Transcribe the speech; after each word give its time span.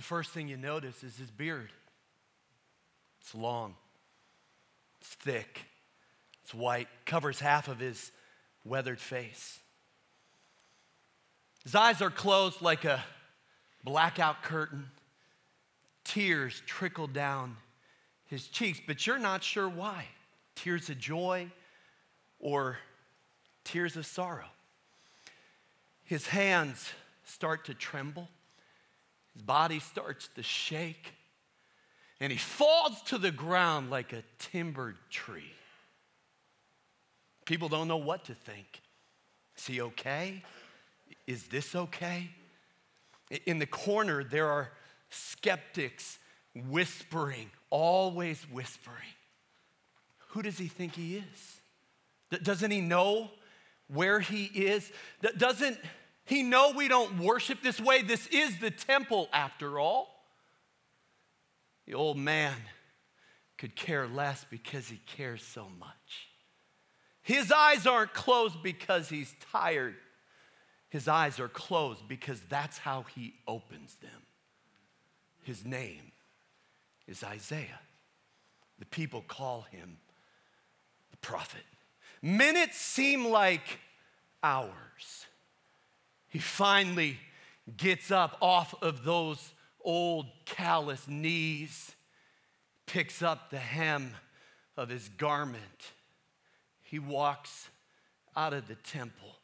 the 0.00 0.06
first 0.06 0.30
thing 0.30 0.48
you 0.48 0.56
notice 0.56 1.04
is 1.04 1.18
his 1.18 1.30
beard. 1.30 1.68
It's 3.20 3.34
long, 3.34 3.74
it's 4.98 5.10
thick, 5.10 5.66
it's 6.42 6.54
white, 6.54 6.88
covers 7.04 7.38
half 7.38 7.68
of 7.68 7.80
his 7.80 8.10
weathered 8.64 8.98
face. 8.98 9.58
His 11.64 11.74
eyes 11.74 12.00
are 12.00 12.08
closed 12.08 12.62
like 12.62 12.86
a 12.86 13.04
blackout 13.84 14.42
curtain. 14.42 14.86
Tears 16.02 16.62
trickle 16.64 17.06
down 17.06 17.58
his 18.24 18.48
cheeks, 18.48 18.80
but 18.86 19.06
you're 19.06 19.18
not 19.18 19.42
sure 19.42 19.68
why. 19.68 20.06
Tears 20.54 20.88
of 20.88 20.98
joy 20.98 21.52
or 22.38 22.78
tears 23.64 23.96
of 23.96 24.06
sorrow. 24.06 24.48
His 26.04 26.28
hands 26.28 26.90
start 27.26 27.66
to 27.66 27.74
tremble, 27.74 28.30
his 29.40 29.46
body 29.46 29.80
starts 29.80 30.28
to 30.34 30.42
shake, 30.42 31.14
and 32.20 32.30
he 32.30 32.36
falls 32.36 33.00
to 33.02 33.16
the 33.16 33.30
ground 33.30 33.88
like 33.88 34.12
a 34.12 34.22
timbered 34.38 34.98
tree. 35.08 35.52
People 37.46 37.70
don't 37.70 37.88
know 37.88 37.96
what 37.96 38.24
to 38.26 38.34
think. 38.34 38.82
Is 39.56 39.66
he 39.66 39.80
okay? 39.80 40.42
Is 41.26 41.44
this 41.44 41.74
okay? 41.74 42.28
In 43.46 43.58
the 43.58 43.66
corner, 43.66 44.22
there 44.22 44.46
are 44.46 44.72
skeptics 45.08 46.18
whispering, 46.68 47.50
always 47.70 48.42
whispering. 48.52 49.14
Who 50.28 50.42
does 50.42 50.58
he 50.58 50.66
think 50.66 50.96
he 50.96 51.16
is? 51.16 52.42
Doesn't 52.42 52.70
he 52.70 52.82
know 52.82 53.30
where 53.88 54.20
he 54.20 54.44
is? 54.44 54.92
Doesn't 55.38 55.78
he 56.30 56.44
know 56.44 56.72
we 56.76 56.86
don't 56.86 57.18
worship 57.18 57.60
this 57.60 57.80
way? 57.80 58.02
This 58.02 58.28
is 58.28 58.58
the 58.60 58.70
temple, 58.70 59.28
after 59.32 59.80
all. 59.80 60.08
The 61.86 61.94
old 61.94 62.16
man 62.16 62.54
could 63.58 63.74
care 63.74 64.06
less 64.06 64.46
because 64.48 64.86
he 64.86 65.00
cares 65.06 65.42
so 65.42 65.66
much. 65.80 66.28
His 67.22 67.50
eyes 67.50 67.84
aren't 67.84 68.14
closed 68.14 68.62
because 68.62 69.08
he's 69.08 69.34
tired. 69.52 69.96
His 70.88 71.08
eyes 71.08 71.40
are 71.40 71.48
closed 71.48 72.06
because 72.06 72.40
that's 72.42 72.78
how 72.78 73.06
he 73.14 73.34
opens 73.48 73.96
them. 73.96 74.22
His 75.42 75.64
name 75.64 76.12
is 77.08 77.24
Isaiah. 77.24 77.80
The 78.78 78.86
people 78.86 79.24
call 79.26 79.62
him 79.72 79.98
the 81.10 81.16
prophet. 81.16 81.64
Minutes 82.22 82.76
seem 82.76 83.26
like 83.26 83.80
hours. 84.44 85.26
He 86.30 86.38
finally 86.38 87.18
gets 87.76 88.10
up 88.10 88.38
off 88.40 88.74
of 88.82 89.04
those 89.04 89.52
old 89.82 90.26
callous 90.46 91.06
knees, 91.06 91.92
picks 92.86 93.22
up 93.22 93.50
the 93.50 93.58
hem 93.58 94.14
of 94.76 94.88
his 94.88 95.08
garment. 95.08 95.92
He 96.82 96.98
walks 96.98 97.68
out 98.34 98.54
of 98.54 98.66
the 98.66 98.76
temple 98.76 99.36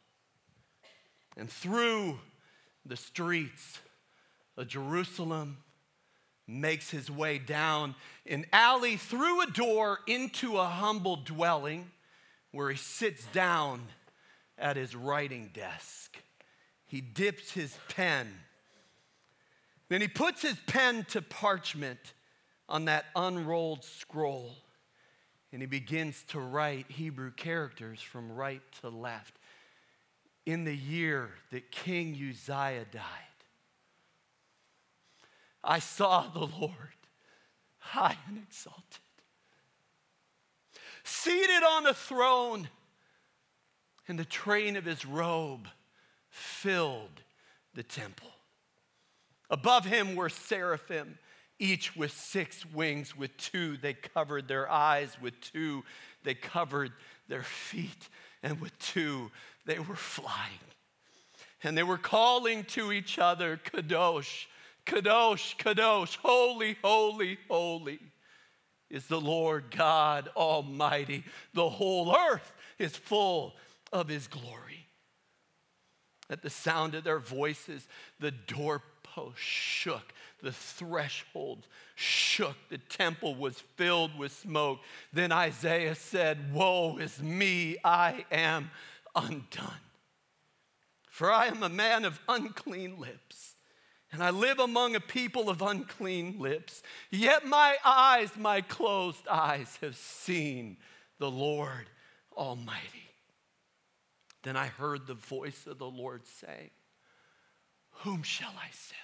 and 1.37 1.49
through 1.49 2.19
the 2.85 2.97
streets 2.97 3.79
of 4.57 4.67
Jerusalem 4.67 5.57
makes 6.47 6.89
his 6.89 7.11
way 7.11 7.37
down 7.37 7.93
an 8.25 8.45
alley 8.51 8.97
through 8.97 9.41
a 9.41 9.47
door 9.47 9.99
into 10.07 10.57
a 10.57 10.65
humble 10.65 11.17
dwelling 11.17 11.91
where 12.51 12.71
he 12.71 12.77
sits 12.77 13.25
down 13.27 13.81
at 14.57 14.77
his 14.77 14.95
writing 14.95 15.51
desk. 15.53 16.17
He 16.87 17.01
dips 17.01 17.51
his 17.51 17.77
pen. 17.89 18.27
Then 19.89 20.01
he 20.01 20.07
puts 20.07 20.41
his 20.41 20.57
pen 20.67 21.05
to 21.09 21.21
parchment 21.21 22.13
on 22.67 22.85
that 22.85 23.05
unrolled 23.15 23.83
scroll 23.83 24.55
and 25.51 25.61
he 25.61 25.65
begins 25.65 26.23
to 26.29 26.39
write 26.39 26.91
Hebrew 26.91 27.31
characters 27.31 28.01
from 28.01 28.31
right 28.31 28.61
to 28.81 28.89
left 28.89 29.35
in 30.45 30.65
the 30.65 30.75
year 30.75 31.29
that 31.51 31.71
King 31.71 32.13
Uzziah 32.13 32.85
died. 32.91 33.03
I 35.63 35.79
saw 35.79 36.27
the 36.27 36.47
Lord 36.59 36.73
high 37.79 38.17
and 38.27 38.37
exalted, 38.37 38.83
seated 41.03 41.63
on 41.63 41.87
a 41.87 41.93
throne, 41.93 42.69
and 44.07 44.19
the 44.19 44.25
train 44.25 44.75
of 44.75 44.85
his 44.85 45.05
robe 45.05 45.67
filled 46.37 47.23
the 47.73 47.83
temple. 47.83 48.29
Above 49.49 49.85
him 49.85 50.15
were 50.15 50.29
seraphim, 50.29 51.17
each 51.59 51.95
with 51.95 52.11
six 52.11 52.65
wings. 52.65 53.17
With 53.17 53.35
two, 53.37 53.77
they 53.77 53.93
covered 53.93 54.47
their 54.47 54.69
eyes. 54.69 55.17
With 55.19 55.39
two, 55.41 55.83
they 56.23 56.35
covered 56.35 56.91
their 57.27 57.43
feet. 57.43 58.09
And 58.43 58.61
with 58.61 58.77
two, 58.77 59.31
they 59.65 59.79
were 59.79 59.95
flying. 59.95 60.59
And 61.63 61.77
they 61.77 61.83
were 61.83 61.97
calling 61.97 62.63
to 62.65 62.91
each 62.91 63.17
other, 63.17 63.57
Kadosh, 63.57 64.45
Kadosh, 64.85 65.57
Kadosh, 65.57 66.17
holy, 66.17 66.77
holy, 66.83 67.39
holy 67.49 67.99
is 68.89 69.07
the 69.07 69.19
Lord 69.19 69.75
God 69.75 70.29
Almighty. 70.35 71.23
The 71.53 71.69
whole 71.69 72.15
earth 72.15 72.53
is 72.77 72.95
full 72.95 73.55
of 73.91 74.07
His 74.07 74.27
glory. 74.27 74.86
At 76.29 76.41
the 76.41 76.49
sound 76.49 76.95
of 76.95 77.03
their 77.03 77.19
voices, 77.19 77.87
the 78.19 78.31
doorpost 78.31 79.37
shook, 79.37 80.13
the 80.41 80.51
threshold 80.51 81.67
shook, 81.95 82.55
the 82.69 82.77
temple 82.77 83.35
was 83.35 83.63
filled 83.75 84.17
with 84.17 84.31
smoke. 84.31 84.79
Then 85.13 85.31
Isaiah 85.31 85.95
said, 85.95 86.53
Woe 86.53 86.97
is 86.97 87.21
me, 87.21 87.77
I 87.83 88.25
am 88.31 88.71
undone. 89.15 89.81
For 91.09 91.31
I 91.31 91.47
am 91.47 91.63
a 91.63 91.69
man 91.69 92.05
of 92.05 92.19
unclean 92.29 92.99
lips, 92.99 93.55
and 94.11 94.21
I 94.21 94.29
live 94.29 94.59
among 94.59 94.95
a 94.95 94.99
people 94.99 95.49
of 95.49 95.61
unclean 95.61 96.39
lips. 96.39 96.83
Yet 97.09 97.45
my 97.45 97.77
eyes, 97.83 98.37
my 98.37 98.61
closed 98.61 99.27
eyes, 99.27 99.79
have 99.81 99.95
seen 99.95 100.77
the 101.17 101.31
Lord 101.31 101.89
Almighty. 102.35 103.06
Then 104.47 104.55
I 104.55 104.67
heard 104.67 105.07
the 105.07 105.13
voice 105.13 105.67
of 105.67 105.77
the 105.77 105.89
Lord 105.89 106.25
saying, 106.25 106.69
Whom 108.03 108.23
shall 108.23 108.53
I 108.57 108.69
send? 108.71 108.97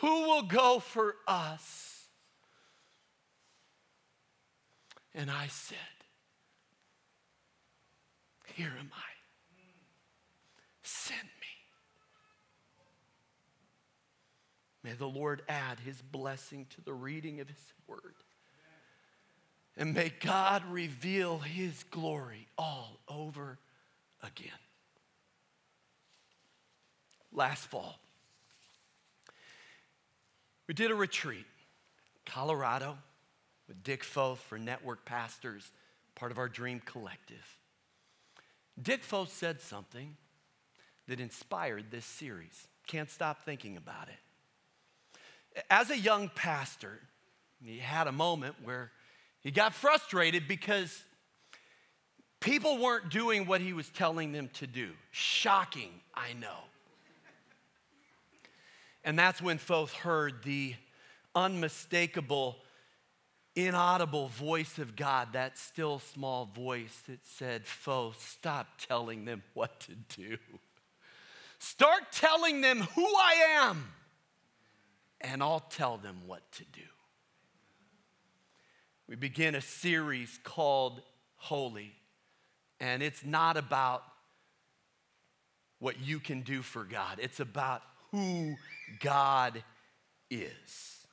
Who 0.00 0.28
will 0.28 0.42
go 0.42 0.78
for 0.78 1.16
us? 1.26 2.06
And 5.12 5.28
I 5.28 5.48
said, 5.48 5.78
here 8.54 8.72
am 8.78 8.90
I. 8.94 9.12
Send 10.82 11.18
me. 11.20 11.46
May 14.84 14.92
the 14.92 15.06
Lord 15.06 15.42
add 15.48 15.80
his 15.80 16.00
blessing 16.00 16.66
to 16.70 16.80
the 16.80 16.94
reading 16.94 17.40
of 17.40 17.48
his 17.48 17.72
word. 17.88 18.14
And 19.76 19.94
may 19.94 20.12
God 20.20 20.62
reveal 20.70 21.38
his 21.38 21.82
glory 21.90 22.46
all 22.56 23.00
over 23.08 23.58
again. 24.24 24.52
Last 27.32 27.66
fall, 27.66 27.98
we 30.66 30.74
did 30.74 30.90
a 30.90 30.94
retreat, 30.94 31.46
Colorado, 32.24 32.96
with 33.68 33.82
Dick 33.82 34.04
Foth 34.04 34.38
for 34.40 34.58
Network 34.58 35.04
Pastors, 35.04 35.70
part 36.14 36.30
of 36.30 36.38
our 36.38 36.48
Dream 36.48 36.80
Collective. 36.84 37.58
Dick 38.80 39.02
Foth 39.02 39.32
said 39.32 39.60
something 39.60 40.16
that 41.08 41.20
inspired 41.20 41.90
this 41.90 42.04
series. 42.04 42.66
Can't 42.86 43.10
stop 43.10 43.44
thinking 43.44 43.76
about 43.76 44.08
it. 44.08 45.64
As 45.70 45.90
a 45.90 45.98
young 45.98 46.30
pastor, 46.34 47.00
he 47.62 47.78
had 47.78 48.06
a 48.06 48.12
moment 48.12 48.56
where 48.62 48.90
he 49.40 49.50
got 49.50 49.74
frustrated 49.74 50.48
because 50.48 51.02
people 52.44 52.76
weren't 52.76 53.08
doing 53.08 53.46
what 53.46 53.62
he 53.62 53.72
was 53.72 53.88
telling 53.88 54.30
them 54.32 54.50
to 54.52 54.66
do. 54.66 54.90
Shocking, 55.10 55.88
I 56.14 56.34
know. 56.34 56.58
And 59.02 59.18
that's 59.18 59.40
when 59.40 59.58
Foth 59.58 59.94
heard 59.94 60.44
the 60.44 60.74
unmistakable 61.34 62.56
inaudible 63.56 64.28
voice 64.28 64.78
of 64.78 64.94
God, 64.94 65.28
that 65.32 65.56
still 65.56 66.00
small 66.00 66.44
voice 66.44 67.02
that 67.08 67.24
said, 67.24 67.66
Foe, 67.66 68.12
stop 68.18 68.66
telling 68.78 69.24
them 69.24 69.42
what 69.54 69.80
to 69.80 69.92
do. 70.16 70.36
Start 71.58 72.12
telling 72.12 72.60
them 72.60 72.80
who 72.80 73.06
I 73.06 73.62
am, 73.62 73.88
and 75.20 75.42
I'll 75.42 75.60
tell 75.70 75.96
them 75.96 76.16
what 76.26 76.42
to 76.52 76.64
do. 76.64 76.80
We 79.08 79.16
begin 79.16 79.54
a 79.54 79.60
series 79.60 80.38
called 80.42 81.00
Holy, 81.36 81.92
and 82.80 83.02
it's 83.02 83.24
not 83.24 83.56
about 83.56 84.02
what 85.78 86.00
you 86.00 86.18
can 86.18 86.40
do 86.42 86.62
for 86.62 86.84
God, 86.84 87.18
it's 87.20 87.40
about 87.40 87.82
who 88.10 88.54
God 89.00 89.62
is. 90.30 91.06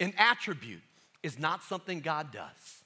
An 0.00 0.12
attribute 0.18 0.82
is 1.22 1.38
not 1.38 1.62
something 1.62 2.00
God 2.00 2.32
does, 2.32 2.84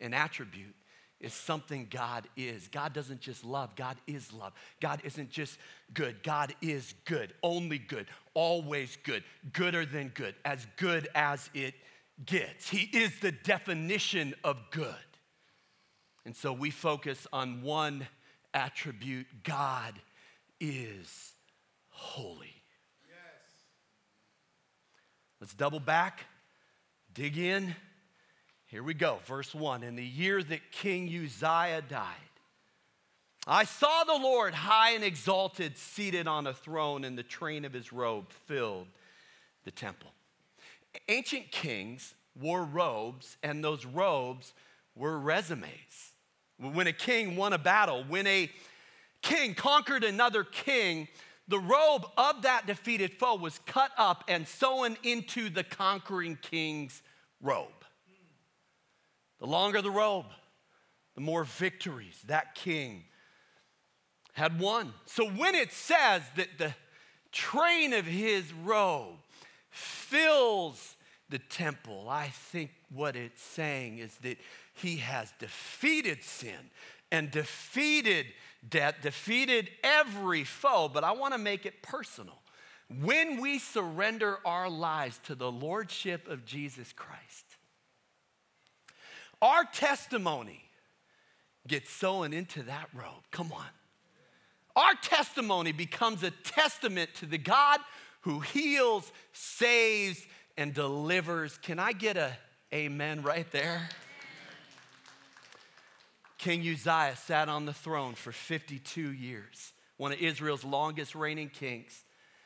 an 0.00 0.14
attribute 0.14 0.74
is 1.20 1.32
something 1.32 1.86
God 1.90 2.28
is. 2.36 2.68
God 2.68 2.92
doesn't 2.92 3.20
just 3.20 3.44
love, 3.44 3.74
God 3.74 3.96
is 4.06 4.32
love. 4.32 4.52
God 4.80 5.00
isn't 5.04 5.30
just 5.30 5.58
good, 5.94 6.22
God 6.22 6.54
is 6.60 6.94
good, 7.04 7.32
only 7.42 7.78
good, 7.78 8.06
always 8.34 8.98
good, 9.02 9.24
gooder 9.52 9.86
than 9.86 10.08
good, 10.08 10.34
as 10.44 10.66
good 10.76 11.08
as 11.14 11.48
it 11.54 11.74
gets. 12.24 12.68
He 12.68 12.90
is 12.92 13.18
the 13.20 13.32
definition 13.32 14.34
of 14.44 14.58
good. 14.70 14.94
And 16.26 16.34
so 16.34 16.52
we 16.52 16.70
focus 16.70 17.28
on 17.32 17.62
one 17.62 18.08
attribute 18.52 19.28
God 19.44 19.94
is 20.60 21.34
holy. 21.88 22.62
Yes. 23.08 23.52
Let's 25.40 25.54
double 25.54 25.78
back, 25.78 26.24
dig 27.14 27.38
in. 27.38 27.76
Here 28.66 28.82
we 28.82 28.92
go, 28.92 29.20
verse 29.24 29.54
1. 29.54 29.84
In 29.84 29.94
the 29.94 30.04
year 30.04 30.42
that 30.42 30.72
King 30.72 31.06
Uzziah 31.06 31.84
died, 31.88 32.16
I 33.46 33.62
saw 33.62 34.02
the 34.02 34.18
Lord 34.20 34.52
high 34.52 34.90
and 34.90 35.04
exalted, 35.04 35.78
seated 35.78 36.26
on 36.26 36.48
a 36.48 36.52
throne, 36.52 37.04
and 37.04 37.16
the 37.16 37.22
train 37.22 37.64
of 37.64 37.72
his 37.72 37.92
robe 37.92 38.32
filled 38.46 38.88
the 39.64 39.70
temple. 39.70 40.10
Ancient 41.08 41.52
kings 41.52 42.16
wore 42.34 42.64
robes, 42.64 43.36
and 43.44 43.62
those 43.62 43.86
robes 43.86 44.54
were 44.96 45.16
resumes. 45.20 46.14
When 46.58 46.86
a 46.86 46.92
king 46.92 47.36
won 47.36 47.52
a 47.52 47.58
battle, 47.58 48.04
when 48.08 48.26
a 48.26 48.50
king 49.22 49.54
conquered 49.54 50.04
another 50.04 50.44
king, 50.44 51.08
the 51.48 51.58
robe 51.58 52.06
of 52.16 52.42
that 52.42 52.66
defeated 52.66 53.12
foe 53.12 53.36
was 53.36 53.60
cut 53.66 53.90
up 53.96 54.24
and 54.28 54.48
sewn 54.48 54.96
into 55.02 55.48
the 55.48 55.64
conquering 55.64 56.38
king's 56.40 57.02
robe. 57.40 57.68
The 59.38 59.46
longer 59.46 59.82
the 59.82 59.90
robe, 59.90 60.26
the 61.14 61.20
more 61.20 61.44
victories 61.44 62.20
that 62.26 62.54
king 62.54 63.04
had 64.32 64.58
won. 64.58 64.92
So 65.06 65.28
when 65.28 65.54
it 65.54 65.72
says 65.72 66.22
that 66.36 66.58
the 66.58 66.74
train 67.32 67.92
of 67.92 68.04
his 68.04 68.52
robe 68.52 69.16
fills 69.70 70.96
the 71.28 71.38
temple, 71.38 72.08
I 72.08 72.28
think 72.28 72.70
what 72.90 73.16
it's 73.16 73.42
saying 73.42 73.98
is 73.98 74.16
that 74.18 74.38
he 74.76 74.96
has 74.96 75.32
defeated 75.38 76.22
sin 76.22 76.70
and 77.10 77.30
defeated 77.30 78.26
death, 78.68 78.96
defeated 79.02 79.70
every 79.82 80.44
foe. 80.44 80.90
But 80.92 81.04
I 81.04 81.12
want 81.12 81.34
to 81.34 81.38
make 81.38 81.66
it 81.66 81.82
personal. 81.82 82.38
When 83.02 83.40
we 83.40 83.58
surrender 83.58 84.38
our 84.44 84.68
lives 84.70 85.20
to 85.24 85.34
the 85.34 85.50
lordship 85.50 86.28
of 86.28 86.44
Jesus 86.44 86.92
Christ, 86.92 87.44
our 89.42 89.64
testimony 89.64 90.62
gets 91.66 91.90
sewn 91.90 92.32
into 92.32 92.62
that 92.64 92.88
robe. 92.94 93.24
Come 93.30 93.52
on. 93.52 93.66
Our 94.76 94.94
testimony 95.02 95.72
becomes 95.72 96.22
a 96.22 96.30
testament 96.30 97.10
to 97.16 97.26
the 97.26 97.38
God 97.38 97.80
who 98.20 98.40
heals, 98.40 99.10
saves, 99.32 100.24
and 100.56 100.74
delivers. 100.74 101.58
Can 101.58 101.78
I 101.78 101.92
get 101.92 102.16
a 102.16 102.36
amen 102.72 103.22
right 103.22 103.50
there? 103.52 103.88
King 106.46 106.60
Uzziah 106.60 107.16
sat 107.16 107.48
on 107.48 107.66
the 107.66 107.72
throne 107.72 108.14
for 108.14 108.30
52 108.30 109.10
years, 109.10 109.72
one 109.96 110.12
of 110.12 110.20
Israel's 110.20 110.62
longest 110.62 111.16
reigning 111.16 111.48
kings. 111.48 112.04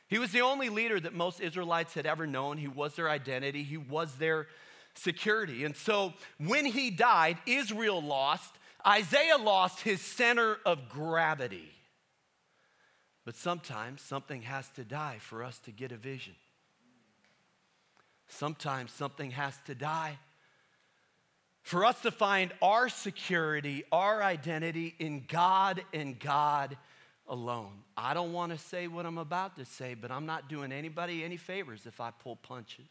He 0.09 0.19
was 0.19 0.33
the 0.33 0.41
only 0.41 0.71
leader 0.71 0.99
that 0.99 1.13
most 1.13 1.39
Israelites 1.39 1.93
had 1.93 2.07
ever 2.07 2.27
known. 2.27 2.57
He 2.57 2.67
was 2.67 2.97
their 2.97 3.11
identity, 3.11 3.63
he 3.63 3.77
was 3.77 4.15
their 4.15 4.47
security. 4.95 5.67
And 5.67 5.77
so 5.77 6.15
when 6.39 6.65
he 6.65 6.91
died, 6.91 7.37
Israel 7.45 8.01
lost, 8.01 8.55
Isaiah 8.87 9.37
lost 9.37 9.83
his 9.83 10.01
center 10.01 10.57
of 10.65 10.89
gravity. 10.89 11.71
But 13.27 13.37
sometimes 13.37 14.01
something 14.01 14.41
has 14.41 14.71
to 14.77 14.83
die 14.83 15.19
for 15.21 15.45
us 15.45 15.59
to 15.67 15.73
get 15.73 15.93
a 15.93 15.99
vision. 15.99 16.37
Sometimes 18.29 18.93
something 18.93 19.33
has 19.33 19.59
to 19.67 19.75
die 19.75 20.17
for 21.63 21.85
us 21.85 22.01
to 22.03 22.11
find 22.11 22.53
our 22.63 22.89
security, 22.89 23.85
our 23.93 24.23
identity 24.23 24.95
in 24.99 25.25
God 25.29 25.83
and 25.93 26.19
God 26.19 26.77
alone. 27.29 27.73
I 27.97 28.15
don't 28.15 28.33
want 28.33 28.53
to 28.53 28.59
say 28.59 28.89
what 28.89 29.07
I'm 29.07 29.19
about 29.19 29.57
to 29.57 29.65
say, 29.65 29.95
but 29.95 30.11
I'm 30.11 30.27
not 30.27 30.49
doing 30.49 30.73
anybody 30.73 31.23
any 31.25 31.37
favors 31.37 31.87
if 31.87 32.01
I 32.01 32.11
pull 32.11 32.37
punches. 32.37 32.87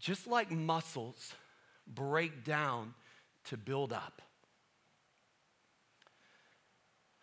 Just 0.00 0.26
like 0.26 0.50
muscles 0.50 1.34
break 1.86 2.44
down 2.44 2.94
to 3.44 3.56
build 3.56 3.92
up, 3.92 4.22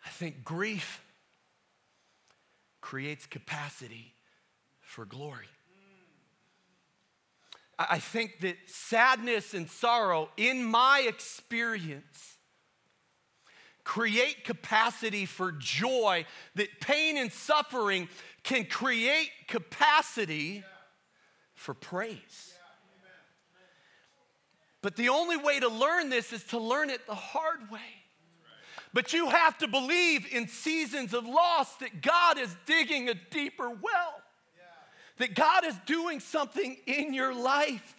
I 0.04 0.10
think 0.10 0.44
grief 0.44 1.02
creates 2.80 3.26
capacity 3.26 4.14
for 4.80 5.04
glory. 5.04 5.46
I 7.88 7.98
think 7.98 8.40
that 8.40 8.56
sadness 8.66 9.54
and 9.54 9.70
sorrow, 9.70 10.28
in 10.36 10.62
my 10.62 11.04
experience, 11.06 12.36
create 13.84 14.44
capacity 14.44 15.24
for 15.24 15.52
joy, 15.52 16.26
that 16.56 16.68
pain 16.80 17.16
and 17.16 17.32
suffering 17.32 18.08
can 18.42 18.66
create 18.66 19.30
capacity 19.48 20.62
for 21.54 21.72
praise. 21.72 22.54
But 24.82 24.96
the 24.96 25.08
only 25.08 25.36
way 25.36 25.60
to 25.60 25.68
learn 25.68 26.10
this 26.10 26.32
is 26.32 26.44
to 26.44 26.58
learn 26.58 26.90
it 26.90 27.06
the 27.06 27.14
hard 27.14 27.70
way. 27.70 27.80
But 28.92 29.12
you 29.12 29.28
have 29.30 29.56
to 29.58 29.68
believe 29.68 30.26
in 30.32 30.48
seasons 30.48 31.14
of 31.14 31.24
loss 31.26 31.76
that 31.76 32.02
God 32.02 32.38
is 32.38 32.54
digging 32.66 33.08
a 33.08 33.14
deeper 33.14 33.70
well 33.70 34.22
that 35.20 35.34
God 35.34 35.66
is 35.66 35.76
doing 35.84 36.18
something 36.18 36.78
in 36.86 37.12
your 37.12 37.34
life 37.34 37.94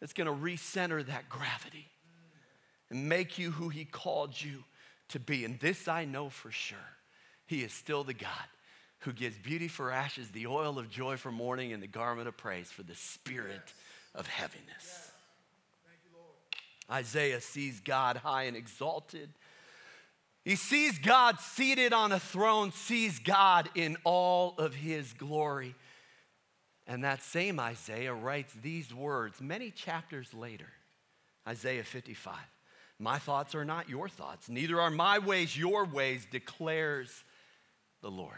that's 0.00 0.12
going 0.12 0.26
to 0.26 0.34
recenter 0.34 1.06
that 1.06 1.28
gravity 1.28 1.86
and 2.90 3.08
make 3.08 3.38
you 3.38 3.52
who 3.52 3.68
He 3.68 3.84
called 3.84 4.40
you 4.40 4.64
to 5.10 5.20
be. 5.20 5.44
And 5.44 5.60
this 5.60 5.86
I 5.86 6.04
know 6.04 6.30
for 6.30 6.50
sure 6.50 6.78
He 7.46 7.62
is 7.62 7.72
still 7.72 8.02
the 8.02 8.12
God 8.12 8.30
who 9.00 9.12
gives 9.12 9.38
beauty 9.38 9.68
for 9.68 9.92
ashes, 9.92 10.30
the 10.30 10.48
oil 10.48 10.80
of 10.80 10.90
joy 10.90 11.16
for 11.16 11.30
mourning, 11.30 11.72
and 11.72 11.80
the 11.80 11.86
garment 11.86 12.26
of 12.26 12.36
praise 12.36 12.70
for 12.70 12.82
the 12.82 12.96
spirit 12.96 13.62
yes. 13.64 13.74
of 14.16 14.26
heaviness. 14.26 14.66
Yes. 14.78 15.12
You, 16.04 16.94
Isaiah 16.94 17.40
sees 17.40 17.78
God 17.80 18.16
high 18.16 18.42
and 18.42 18.56
exalted 18.56 19.30
he 20.44 20.56
sees 20.56 20.98
God 20.98 21.38
seated 21.38 21.92
on 21.92 22.12
a 22.12 22.20
throne, 22.20 22.72
sees 22.72 23.18
God 23.18 23.68
in 23.74 23.96
all 24.04 24.54
of 24.58 24.74
his 24.74 25.12
glory. 25.12 25.74
And 26.86 27.04
that 27.04 27.22
same 27.22 27.60
Isaiah 27.60 28.14
writes 28.14 28.52
these 28.54 28.92
words 28.92 29.40
many 29.40 29.70
chapters 29.70 30.32
later 30.34 30.68
Isaiah 31.46 31.84
55. 31.84 32.34
My 32.98 33.18
thoughts 33.18 33.54
are 33.54 33.64
not 33.64 33.88
your 33.88 34.08
thoughts, 34.08 34.48
neither 34.48 34.80
are 34.80 34.90
my 34.90 35.18
ways 35.18 35.56
your 35.56 35.84
ways, 35.84 36.26
declares 36.30 37.24
the 38.02 38.10
Lord. 38.10 38.36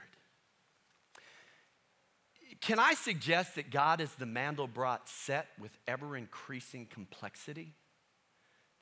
Can 2.60 2.78
I 2.78 2.94
suggest 2.94 3.56
that 3.56 3.70
God 3.70 4.00
is 4.00 4.14
the 4.14 4.24
Mandelbrot 4.24 5.00
set 5.06 5.48
with 5.58 5.76
ever 5.88 6.16
increasing 6.16 6.86
complexity? 6.86 7.74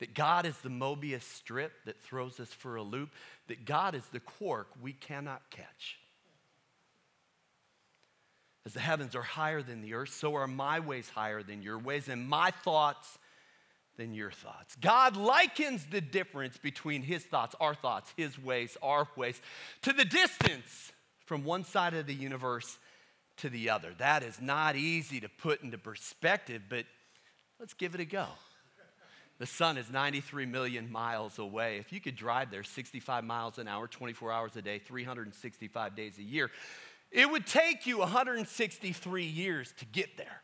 That 0.01 0.15
God 0.15 0.47
is 0.47 0.57
the 0.57 0.69
Mobius 0.69 1.21
strip 1.21 1.71
that 1.85 2.01
throws 2.01 2.39
us 2.39 2.51
for 2.51 2.75
a 2.75 2.81
loop, 2.81 3.11
that 3.47 3.65
God 3.65 3.93
is 3.93 4.03
the 4.07 4.19
quark 4.19 4.67
we 4.81 4.93
cannot 4.93 5.43
catch. 5.51 5.99
As 8.65 8.73
the 8.73 8.79
heavens 8.79 9.15
are 9.15 9.21
higher 9.21 9.61
than 9.61 9.83
the 9.83 9.93
earth, 9.93 10.11
so 10.11 10.33
are 10.35 10.47
my 10.47 10.79
ways 10.79 11.09
higher 11.09 11.43
than 11.43 11.61
your 11.61 11.77
ways, 11.77 12.09
and 12.09 12.27
my 12.27 12.49
thoughts 12.49 13.19
than 13.95 14.15
your 14.15 14.31
thoughts. 14.31 14.75
God 14.81 15.15
likens 15.15 15.85
the 15.85 16.01
difference 16.01 16.57
between 16.57 17.03
his 17.03 17.23
thoughts, 17.23 17.55
our 17.59 17.75
thoughts, 17.75 18.11
his 18.17 18.41
ways, 18.41 18.77
our 18.81 19.07
ways, 19.15 19.39
to 19.83 19.93
the 19.93 20.05
distance 20.05 20.91
from 21.27 21.43
one 21.43 21.63
side 21.63 21.93
of 21.93 22.07
the 22.07 22.15
universe 22.15 22.79
to 23.37 23.49
the 23.49 23.69
other. 23.69 23.93
That 23.99 24.23
is 24.23 24.41
not 24.41 24.75
easy 24.75 25.19
to 25.19 25.29
put 25.29 25.61
into 25.61 25.77
perspective, 25.77 26.63
but 26.69 26.85
let's 27.59 27.75
give 27.75 27.93
it 27.93 28.01
a 28.01 28.05
go. 28.05 28.25
The 29.41 29.47
sun 29.47 29.79
is 29.79 29.89
93 29.89 30.45
million 30.45 30.91
miles 30.91 31.39
away. 31.39 31.77
If 31.77 31.91
you 31.91 31.99
could 31.99 32.15
drive 32.15 32.51
there 32.51 32.61
65 32.61 33.23
miles 33.23 33.57
an 33.57 33.67
hour, 33.67 33.87
24 33.87 34.31
hours 34.31 34.55
a 34.55 34.61
day, 34.61 34.77
365 34.77 35.95
days 35.95 36.19
a 36.19 36.21
year, 36.21 36.51
it 37.09 37.27
would 37.27 37.47
take 37.47 37.87
you 37.87 37.97
163 37.97 39.25
years 39.25 39.73
to 39.79 39.85
get 39.85 40.15
there. 40.15 40.43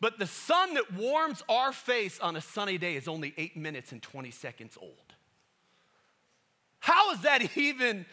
But 0.00 0.18
the 0.18 0.26
sun 0.26 0.72
that 0.72 0.94
warms 0.94 1.42
our 1.46 1.72
face 1.72 2.18
on 2.20 2.36
a 2.36 2.40
sunny 2.40 2.78
day 2.78 2.96
is 2.96 3.06
only 3.06 3.34
eight 3.36 3.54
minutes 3.54 3.92
and 3.92 4.00
20 4.00 4.30
seconds 4.30 4.78
old. 4.80 5.14
How 6.78 7.12
is 7.12 7.20
that 7.20 7.54
even 7.58 8.06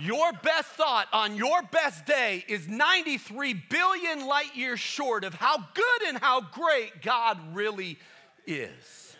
your 0.00 0.32
best 0.44 0.68
thought 0.68 1.08
on 1.12 1.34
your 1.36 1.62
best 1.62 2.06
day 2.06 2.44
is 2.46 2.68
93 2.68 3.54
billion 3.68 4.26
light 4.26 4.54
years 4.54 4.78
short 4.78 5.24
of 5.24 5.34
how 5.34 5.58
good 5.58 6.08
and 6.08 6.18
how 6.18 6.40
great 6.40 7.02
God 7.02 7.38
really 7.52 7.98
is. 8.46 9.16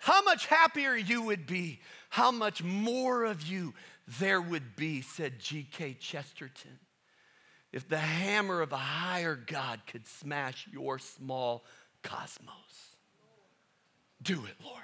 How 0.00 0.22
much 0.22 0.46
happier 0.46 0.94
you 0.94 1.22
would 1.22 1.46
be, 1.46 1.80
how 2.10 2.30
much 2.30 2.62
more 2.62 3.24
of 3.24 3.42
you 3.42 3.72
there 4.18 4.40
would 4.40 4.76
be, 4.76 5.00
said 5.00 5.38
G.K. 5.38 5.96
Chesterton, 5.98 6.78
if 7.72 7.88
the 7.88 7.96
hammer 7.96 8.60
of 8.60 8.72
a 8.72 8.76
higher 8.76 9.34
God 9.34 9.80
could 9.86 10.06
smash 10.06 10.68
your 10.70 10.98
small 10.98 11.64
cosmos. 12.04 12.52
Do 14.22 14.44
it, 14.44 14.54
Lord. 14.64 14.80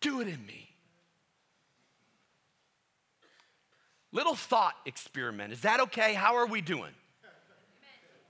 Do 0.00 0.20
it 0.20 0.28
in 0.28 0.46
me. 0.46 0.70
Little 4.10 4.34
thought 4.34 4.74
experiment. 4.86 5.52
Is 5.52 5.60
that 5.60 5.80
okay? 5.80 6.14
How 6.14 6.36
are 6.36 6.46
we 6.46 6.62
doing? 6.62 6.92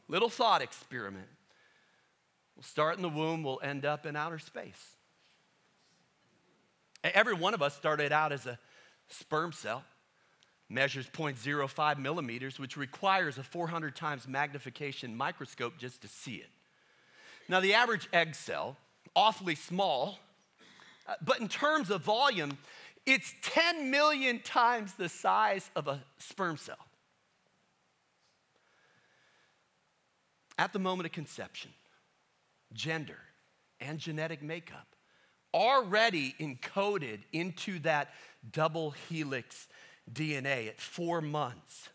Little 0.09 0.29
thought 0.29 0.63
experiment. 0.63 1.29
We'll 2.57 2.65
start 2.65 2.97
in 2.97 3.03
the 3.03 3.09
womb, 3.09 3.45
we'll 3.45 3.61
end 3.63 3.85
up 3.85 4.05
in 4.05 4.17
outer 4.17 4.41
space. 4.41 4.97
Every 7.05 7.35
one 7.35 7.55
of 7.55 7.63
us 7.63 7.77
started 7.77 8.11
out 8.11 8.33
as 8.33 8.47
a 8.47 8.59
sperm 9.07 9.53
cell, 9.53 9.85
measures 10.69 11.07
0.05 11.09 11.99
millimeters, 11.99 12.59
which 12.59 12.77
requires 12.77 13.39
a 13.39 13.45
400 13.45 13.95
times 13.95 14.27
magnification 14.27 15.17
microscope 15.17 15.79
just 15.79 16.03
to 16.03 16.09
see 16.09 16.37
it. 16.37 16.51
Now, 17.49 17.61
the 17.61 17.75
average 17.75 18.09
egg 18.13 18.35
cell, 18.35 18.77
awfully 19.17 19.55
small, 19.55 20.19
uh, 21.07 21.15
but 21.25 21.41
in 21.41 21.49
terms 21.49 21.91
of 21.91 22.03
volume, 22.03 22.59
it's 23.07 23.33
10 23.43 23.91
million 23.91 24.41
times 24.41 24.95
the 24.95 25.09
size 25.09 25.71
of 25.75 25.89
a 25.89 26.03
sperm 26.19 26.59
cell. 26.59 26.77
At 30.59 30.73
the 30.73 30.79
moment 30.79 31.07
of 31.07 31.13
conception, 31.13 31.71
gender 32.75 33.19
and 33.81 33.99
genetic 33.99 34.43
makeup 34.43 34.87
already 35.55 36.35
encoded 36.39 37.21
into 37.33 37.79
that 37.79 38.13
double 38.53 38.91
helix 39.09 39.69
DNA 40.13 40.69
at 40.69 40.81
four 40.81 41.23
months, 41.23 41.89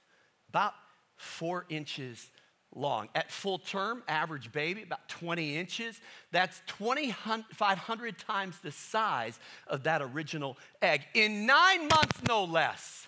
about 0.49 0.73
four 1.15 1.65
inches 1.69 2.29
long. 2.75 3.09
At 3.15 3.31
full 3.31 3.59
term, 3.59 4.03
average 4.07 4.51
baby, 4.51 4.83
about 4.83 5.07
20 5.09 5.57
inches. 5.57 5.99
That's 6.31 6.61
2,500 6.77 8.17
times 8.17 8.59
the 8.59 8.71
size 8.71 9.39
of 9.67 9.83
that 9.83 10.01
original 10.01 10.57
egg 10.81 11.01
in 11.13 11.45
nine 11.45 11.87
months, 11.87 12.21
no 12.27 12.43
less. 12.43 13.07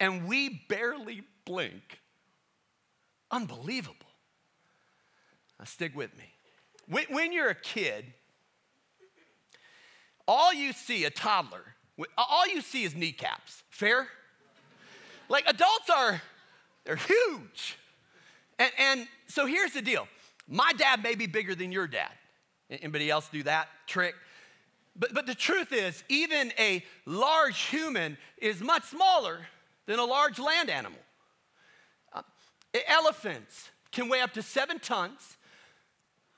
And 0.00 0.26
we 0.26 0.62
barely 0.68 1.22
blink. 1.44 2.00
Unbelievable. 3.30 3.96
Now, 5.58 5.64
stick 5.64 5.96
with 5.96 6.16
me. 6.18 6.24
When, 6.88 7.04
when 7.10 7.32
you're 7.32 7.50
a 7.50 7.54
kid, 7.54 8.12
all 10.26 10.52
you 10.52 10.72
see, 10.72 11.04
a 11.04 11.10
toddler, 11.10 11.74
all 12.16 12.46
you 12.48 12.60
see 12.60 12.84
is 12.84 12.94
kneecaps. 12.94 13.62
Fair? 13.70 14.08
Like 15.28 15.44
adults 15.46 15.88
are, 15.88 16.20
they're 16.84 16.96
huge. 16.96 17.78
And, 18.58 18.72
and 18.78 19.08
so 19.26 19.46
here's 19.46 19.72
the 19.72 19.82
deal 19.82 20.06
my 20.48 20.72
dad 20.76 21.02
may 21.02 21.14
be 21.14 21.26
bigger 21.26 21.54
than 21.54 21.72
your 21.72 21.86
dad. 21.86 22.12
Anybody 22.70 23.10
else 23.10 23.28
do 23.30 23.42
that 23.44 23.68
trick? 23.86 24.14
But, 24.96 25.14
but 25.14 25.26
the 25.26 25.34
truth 25.34 25.72
is, 25.72 26.04
even 26.08 26.52
a 26.58 26.84
large 27.06 27.60
human 27.62 28.18
is 28.38 28.60
much 28.60 28.84
smaller 28.84 29.40
than 29.86 29.98
a 29.98 30.04
large 30.04 30.38
land 30.38 30.68
animal. 30.70 30.98
Uh, 32.12 32.22
elephants 32.86 33.70
can 33.90 34.08
weigh 34.08 34.20
up 34.20 34.32
to 34.34 34.42
seven 34.42 34.78
tons. 34.78 35.36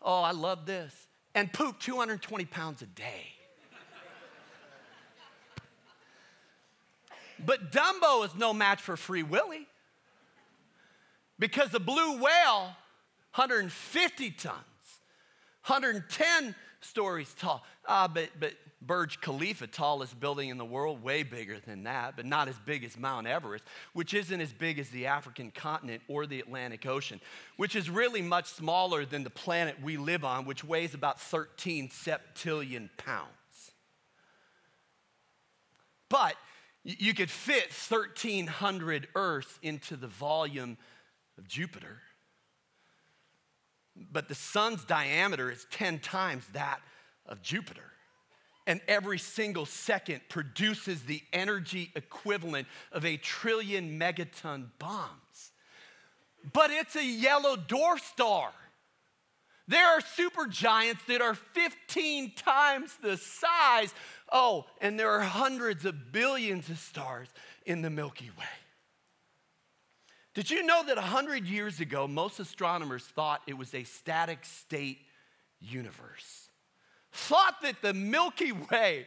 Oh, 0.03 0.23
I 0.23 0.33
love 0.33 0.67
this. 0.67 0.95
And 1.35 1.53
poop 1.53 1.81
220 1.81 2.45
pounds 2.45 2.83
a 2.83 2.87
day. 2.87 3.27
but 7.45 7.73
Dumbo 7.73 8.25
is 8.25 8.35
no 8.37 8.53
match 8.53 8.81
for 8.81 8.97
Free 8.97 9.25
Willy. 9.25 9.67
Because 11.39 11.71
the 11.71 11.81
blue 11.81 12.21
whale, 12.21 12.77
150 13.35 14.31
tons, 14.33 14.55
110 15.67 16.55
stories 16.81 17.35
tall. 17.39 17.65
Ah, 17.89 18.09
but, 18.09 18.29
but 18.39 18.53
Burj 18.81 19.21
Khalifa, 19.21 19.67
tallest 19.67 20.21
building 20.21 20.51
in 20.51 20.59
the 20.59 20.65
world, 20.65 21.03
way 21.03 21.23
bigger 21.23 21.59
than 21.59 21.85
that, 21.85 22.17
but 22.17 22.27
not 22.27 22.49
as 22.49 22.57
big 22.65 22.85
as 22.85 22.99
Mount 22.99 23.27
Everest, 23.27 23.65
which 23.95 24.15
isn't 24.15 24.41
as 24.41 24.53
big 24.53 24.79
as 24.79 24.91
the 24.91 25.07
African 25.07 25.51
continent 25.51 26.03
or 26.09 26.27
the 26.27 26.41
Atlantic 26.41 26.87
Ocean, 26.87 27.21
which 27.57 27.75
is 27.75 27.89
really 27.89 28.23
much 28.23 28.47
smaller 28.47 29.05
than 29.05 29.25
the 29.25 29.31
planet 29.31 29.77
we 29.83 29.97
live 29.97 30.25
on, 30.25 30.45
which 30.45 30.63
weighs 30.63 30.95
about 30.95 31.21
13 31.21 31.89
septillion 31.89 32.91
pounds. 32.97 33.31
But 36.09 36.37
you 36.85 37.15
could 37.15 37.31
fit 37.31 37.73
1,300 37.73 39.09
Earths 39.15 39.59
into 39.63 39.97
the 39.97 40.07
volume 40.07 40.77
of 41.39 41.49
Jupiter. 41.49 42.01
But 43.97 44.29
the 44.29 44.35
sun's 44.35 44.85
diameter 44.85 45.51
is 45.51 45.67
10 45.71 46.01
times 46.01 46.47
that 46.53 46.81
of 47.27 47.43
Jupiter. 47.43 47.93
And 48.67 48.81
every 48.89 49.19
single 49.19 49.67
second 49.67 50.23
produces 50.29 51.03
the 51.03 51.23
energy 51.33 51.93
equivalent 51.95 52.67
of 52.93 53.05
a 53.05 53.17
trillion 53.19 53.99
megaton 53.99 54.69
bombs. 54.79 55.53
But 56.53 56.71
it's 56.71 56.97
a 56.97 57.05
yellow 57.05 57.57
dwarf 57.57 58.01
star. 58.01 58.51
There 59.67 59.87
are 59.87 60.01
supergiants 60.01 61.07
that 61.09 61.23
are 61.23 61.35
15 61.35 62.33
times 62.35 62.97
the 63.03 63.17
size. 63.17 63.95
Oh, 64.31 64.67
and 64.81 64.99
there 64.99 65.11
are 65.11 65.21
hundreds 65.21 65.85
of 65.85 66.13
billions 66.13 66.69
of 66.69 66.79
stars 66.79 67.29
in 67.65 67.81
the 67.81 67.91
Milky 67.91 68.31
Way. 68.39 68.45
Did 70.35 70.51
you 70.51 70.65
know 70.65 70.83
that 70.85 70.97
100 70.97 71.47
years 71.47 71.79
ago, 71.79 72.09
most 72.09 72.41
astronomers 72.41 73.05
thought 73.05 73.41
it 73.47 73.57
was 73.57 73.73
a 73.73 73.85
static 73.85 74.45
state 74.45 74.99
universe? 75.61 76.49
Thought 77.13 77.63
that 77.63 77.81
the 77.83 77.95
Milky 77.95 78.51
Way 78.51 79.07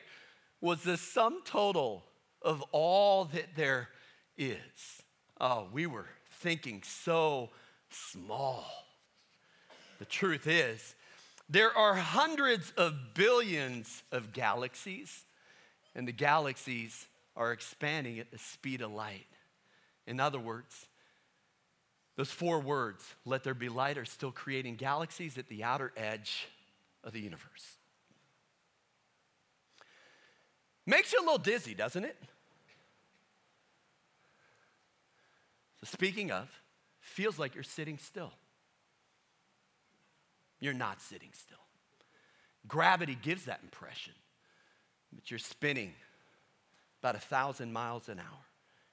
was 0.62 0.84
the 0.84 0.96
sum 0.96 1.42
total 1.44 2.06
of 2.42 2.64
all 2.72 3.26
that 3.26 3.56
there 3.58 3.90
is. 4.38 5.04
Oh, 5.42 5.68
we 5.74 5.86
were 5.86 6.08
thinking 6.40 6.82
so 6.84 7.50
small. 7.90 8.66
The 10.00 10.06
truth 10.06 10.48
is, 10.48 10.96
there 11.50 11.76
are 11.78 11.96
hundreds 11.96 12.72
of 12.78 12.94
billions 13.14 14.04
of 14.14 14.32
galaxies, 14.32 15.26
and 15.94 16.08
the 16.08 16.14
galaxies 16.14 17.08
are 17.36 17.52
expanding 17.52 18.18
at 18.20 18.32
the 18.32 18.38
speed 18.38 18.82
of 18.82 18.92
light. 18.92 19.28
In 20.06 20.22
other 20.22 20.40
words, 20.40 20.88
those 22.18 22.32
four 22.32 22.60
words, 22.60 23.06
let 23.26 23.44
there 23.44 23.54
be 23.54 23.70
light, 23.70 23.98
are 23.98 24.04
still 24.04 24.32
creating 24.32 24.76
galaxies 24.76 25.38
at 25.38 25.48
the 25.48 25.64
outer 25.64 25.94
edge 25.96 26.48
of 27.04 27.14
the 27.14 27.22
universe. 27.22 27.78
Makes 30.86 31.14
you 31.14 31.20
a 31.20 31.22
little 31.22 31.38
dizzy, 31.38 31.76
doesn't 31.76 32.04
it? 32.04 32.18
So, 35.80 35.86
speaking 35.86 36.32
of, 36.32 36.50
feels 37.00 37.38
like 37.38 37.54
you're 37.54 37.64
sitting 37.64 38.00
still. 38.00 38.34
You're 40.60 40.74
not 40.74 41.04
sitting 41.04 41.30
still. 41.34 41.58
Gravity 42.68 43.16
gives 43.22 43.46
that 43.46 43.60
impression, 43.62 44.14
but 45.14 45.30
you're 45.30 45.38
spinning 45.38 45.94
about 47.00 47.16
a 47.16 47.20
thousand 47.20 47.72
miles 47.72 48.10
an 48.10 48.18
hour. 48.18 48.48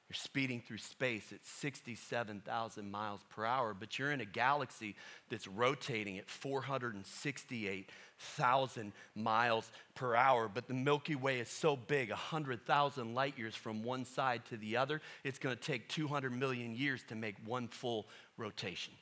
You're 0.08 0.16
speeding 0.16 0.60
through 0.60 0.78
space 0.78 1.32
at 1.32 1.46
67,000 1.46 2.90
miles 2.90 3.20
per 3.30 3.46
hour, 3.46 3.72
but 3.72 3.96
you're 3.98 4.12
in 4.12 4.20
a 4.20 4.26
galaxy 4.26 4.96
that's 5.30 5.48
rotating 5.48 6.18
at 6.18 6.28
468,000 6.28 8.92
miles 9.14 9.72
per 9.94 10.14
hour. 10.14 10.50
But 10.52 10.68
the 10.68 10.74
Milky 10.74 11.14
Way 11.14 11.40
is 11.40 11.48
so 11.48 11.74
big, 11.74 12.10
100,000 12.10 13.14
light 13.14 13.38
years 13.38 13.54
from 13.54 13.82
one 13.82 14.04
side 14.04 14.44
to 14.50 14.58
the 14.58 14.76
other, 14.76 15.00
it's 15.24 15.38
going 15.38 15.56
to 15.56 15.62
take 15.62 15.88
200 15.88 16.30
million 16.30 16.76
years 16.76 17.02
to 17.08 17.14
make 17.14 17.36
one 17.46 17.68
full 17.68 18.06
rotation. 18.36 18.92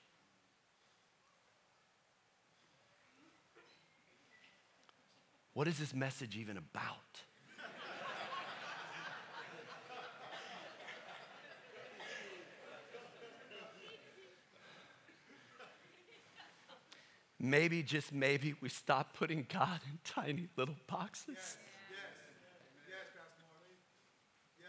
What 5.52 5.66
is 5.66 5.78
this 5.78 5.92
message 5.92 6.36
even 6.36 6.56
about? 6.56 7.22
Maybe, 17.42 17.82
just 17.82 18.12
maybe, 18.12 18.54
we 18.62 18.70
stop 18.70 19.14
putting 19.14 19.46
God 19.52 19.80
in 19.90 19.98
tiny 20.04 20.48
little 20.56 20.76
boxes. 20.86 21.34
Yes. 21.34 21.56
Yes. 21.90 21.98
Yes, 22.88 24.68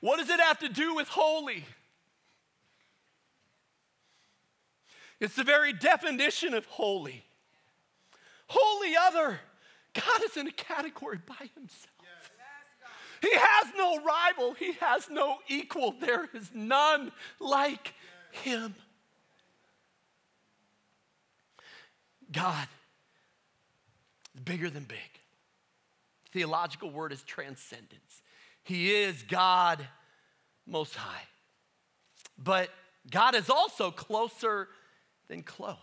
what 0.00 0.18
does 0.18 0.28
it 0.28 0.38
have 0.38 0.58
to 0.60 0.68
do 0.68 0.94
with 0.94 1.08
holy? 1.08 1.64
It's 5.18 5.34
the 5.34 5.44
very 5.44 5.72
definition 5.72 6.54
of 6.54 6.64
holy. 6.66 7.24
Holy 8.46 8.96
other. 8.96 9.40
God 9.92 10.22
is 10.24 10.36
in 10.36 10.46
a 10.46 10.52
category 10.52 11.18
by 11.26 11.50
himself. 11.54 11.94
He 13.20 13.30
has 13.34 13.66
no 13.76 14.02
rival, 14.02 14.54
he 14.54 14.72
has 14.80 15.10
no 15.10 15.38
equal. 15.48 15.94
There 16.00 16.28
is 16.32 16.50
none 16.54 17.12
like 17.38 17.92
him. 18.32 18.74
God 22.32 22.68
is 24.34 24.40
bigger 24.40 24.70
than 24.70 24.84
big. 24.84 24.98
Theological 26.32 26.90
word 26.90 27.12
is 27.12 27.22
transcendence. 27.22 28.22
He 28.62 28.94
is 28.94 29.22
God 29.22 29.86
most 30.66 30.94
high. 30.94 31.22
But 32.38 32.70
God 33.10 33.34
is 33.34 33.50
also 33.50 33.90
closer 33.90 34.68
than 35.28 35.42
close. 35.42 35.76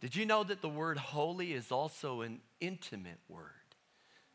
Did 0.00 0.14
you 0.14 0.26
know 0.26 0.44
that 0.44 0.62
the 0.62 0.68
word 0.68 0.98
holy 0.98 1.52
is 1.52 1.72
also 1.72 2.20
an 2.20 2.40
intimate 2.60 3.18
word? 3.28 3.50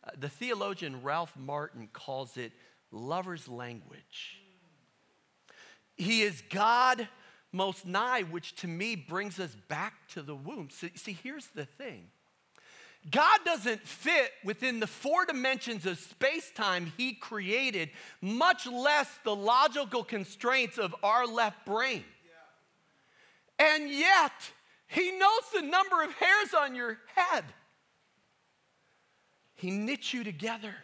Uh, 0.04 0.12
the 0.20 0.30
theologian 0.30 1.04
Ralph 1.04 1.34
Martin 1.38 1.90
calls 1.94 2.38
it 2.38 2.52
lover's 2.92 3.48
language. 3.48 4.40
He 5.96 6.22
is 6.24 6.42
God 6.50 7.08
most 7.52 7.86
nigh, 7.86 8.22
which 8.22 8.56
to 8.58 8.68
me 8.68 8.96
brings 8.96 9.40
us 9.40 9.56
back 9.68 10.08
to 10.10 10.22
the 10.22 10.36
womb. 10.36 10.70
So, 10.72 10.88
see, 10.96 11.18
here's 11.22 11.48
the 11.48 11.66
thing 11.66 12.08
God 13.10 13.40
doesn't 13.44 13.82
fit 13.82 14.32
within 14.44 14.80
the 14.80 14.88
four 14.88 15.26
dimensions 15.26 15.86
of 15.86 15.98
space 15.98 16.52
time 16.52 16.94
He 16.98 17.14
created, 17.14 17.90
much 18.22 18.68
less 18.68 19.10
the 19.24 19.36
logical 19.36 20.04
constraints 20.04 20.78
of 20.78 20.96
our 21.04 21.26
left 21.26 21.66
brain. 21.66 22.04
Yeah. 23.60 23.76
And 23.76 23.90
yet, 23.90 24.32
He 24.88 25.12
knows 25.12 25.42
the 25.54 25.62
number 25.62 26.04
of 26.04 26.14
hairs 26.14 26.54
on 26.58 26.76
your 26.76 27.00
head. 27.16 27.46
He 29.56 29.72
knit 29.72 30.14
you 30.14 30.24
together 30.24 30.76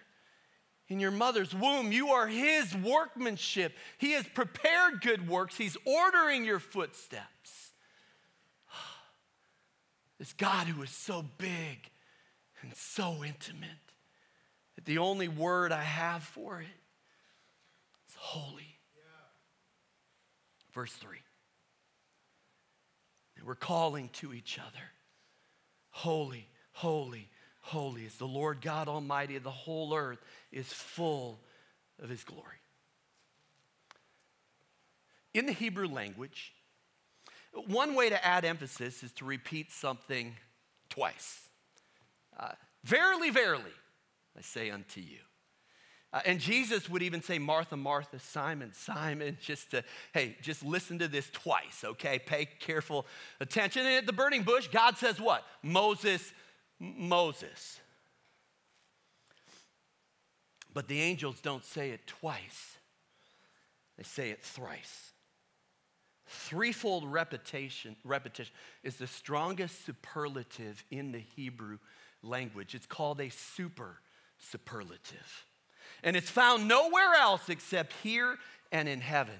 in 0.88 1.00
your 1.00 1.12
mother's 1.12 1.54
womb. 1.54 1.92
You 1.92 2.10
are 2.10 2.28
His 2.28 2.76
workmanship. 2.76 3.74
He 3.98 4.14
has 4.14 4.26
prepared 4.26 5.02
good 5.02 5.28
works, 5.28 5.58
He's 5.58 5.78
ordering 5.86 6.46
your 6.46 6.60
footsteps. 6.60 7.72
This 10.20 10.34
God 10.34 10.66
who 10.66 10.82
is 10.82 10.90
so 10.90 11.24
big 11.38 11.92
and 12.64 12.76
so 12.76 13.24
intimate 13.24 13.70
that 14.76 14.86
the 14.86 14.98
only 14.98 15.28
word 15.28 15.72
I 15.72 15.84
have 15.84 16.24
for 16.24 16.60
it 16.60 16.68
is 18.08 18.16
holy. 18.18 18.78
Verse 20.74 20.94
3. 20.94 21.18
And 23.38 23.48
we're 23.48 23.56
calling 23.56 24.10
to 24.14 24.34
each 24.34 24.60
other 24.60 24.84
Holy, 25.90 26.48
holy, 26.74 27.28
holy 27.62 28.04
is 28.04 28.18
the 28.18 28.28
Lord 28.28 28.62
God 28.62 28.88
Almighty. 28.88 29.36
Of 29.36 29.42
the 29.44 29.50
whole 29.50 29.96
earth 29.96 30.20
is 30.58 30.74
full 30.74 31.40
of 32.02 32.10
His 32.10 32.24
glory. 32.24 32.58
In 35.34 35.46
the 35.46 35.52
Hebrew 35.52 35.88
language, 35.88 36.54
one 37.68 37.96
way 37.96 38.10
to 38.10 38.26
add 38.26 38.44
emphasis 38.44 39.04
is 39.04 39.12
to 39.14 39.26
repeat 39.26 39.72
something 39.72 40.36
twice. 40.90 41.42
Uh, 42.38 42.52
verily, 42.84 43.30
verily, 43.30 43.72
I 44.38 44.42
say 44.42 44.70
unto 44.70 45.00
you. 45.02 45.20
Uh, 46.14 46.22
and 46.26 46.40
Jesus 46.40 46.90
would 46.90 47.04
even 47.04 47.22
say, 47.22 47.38
Martha, 47.38 47.76
Martha, 47.76 48.20
Simon, 48.20 48.74
Simon, 48.74 49.38
just 49.42 49.72
to, 49.72 49.84
hey, 50.14 50.38
just 50.42 50.64
listen 50.64 51.00
to 51.00 51.08
this 51.08 51.30
twice, 51.30 51.84
okay? 51.84 52.18
Pay 52.20 52.46
careful 52.60 53.06
attention. 53.40 53.86
And 53.86 53.96
at 53.96 54.06
the 54.06 54.14
burning 54.14 54.44
bush, 54.44 54.68
God 54.70 54.98
says 54.98 55.20
what? 55.20 55.44
Moses, 55.62 56.32
Moses. 56.80 57.80
But 60.78 60.88
the 60.88 61.02
angels 61.02 61.42
don't 61.42 61.66
say 61.66 61.90
it 61.90 62.06
twice, 62.06 62.78
they 63.98 64.04
say 64.04 64.30
it 64.30 64.44
thrice. 64.44 65.12
Threefold 66.28 67.12
repetition, 67.12 67.96
repetition 68.04 68.54
is 68.84 68.98
the 68.98 69.08
strongest 69.08 69.88
superlative 69.88 70.84
in 70.92 71.14
the 71.14 71.24
Hebrew 71.36 71.80
language. 72.22 72.76
It's 72.76 72.86
called 72.86 73.20
a 73.22 73.30
super 73.30 74.02
superlative. 74.38 75.48
And 76.04 76.16
it's 76.16 76.30
found 76.30 76.68
nowhere 76.68 77.16
else 77.16 77.50
except 77.50 77.94
here 78.04 78.38
and 78.72 78.88
in 78.88 79.02
heaven. 79.02 79.40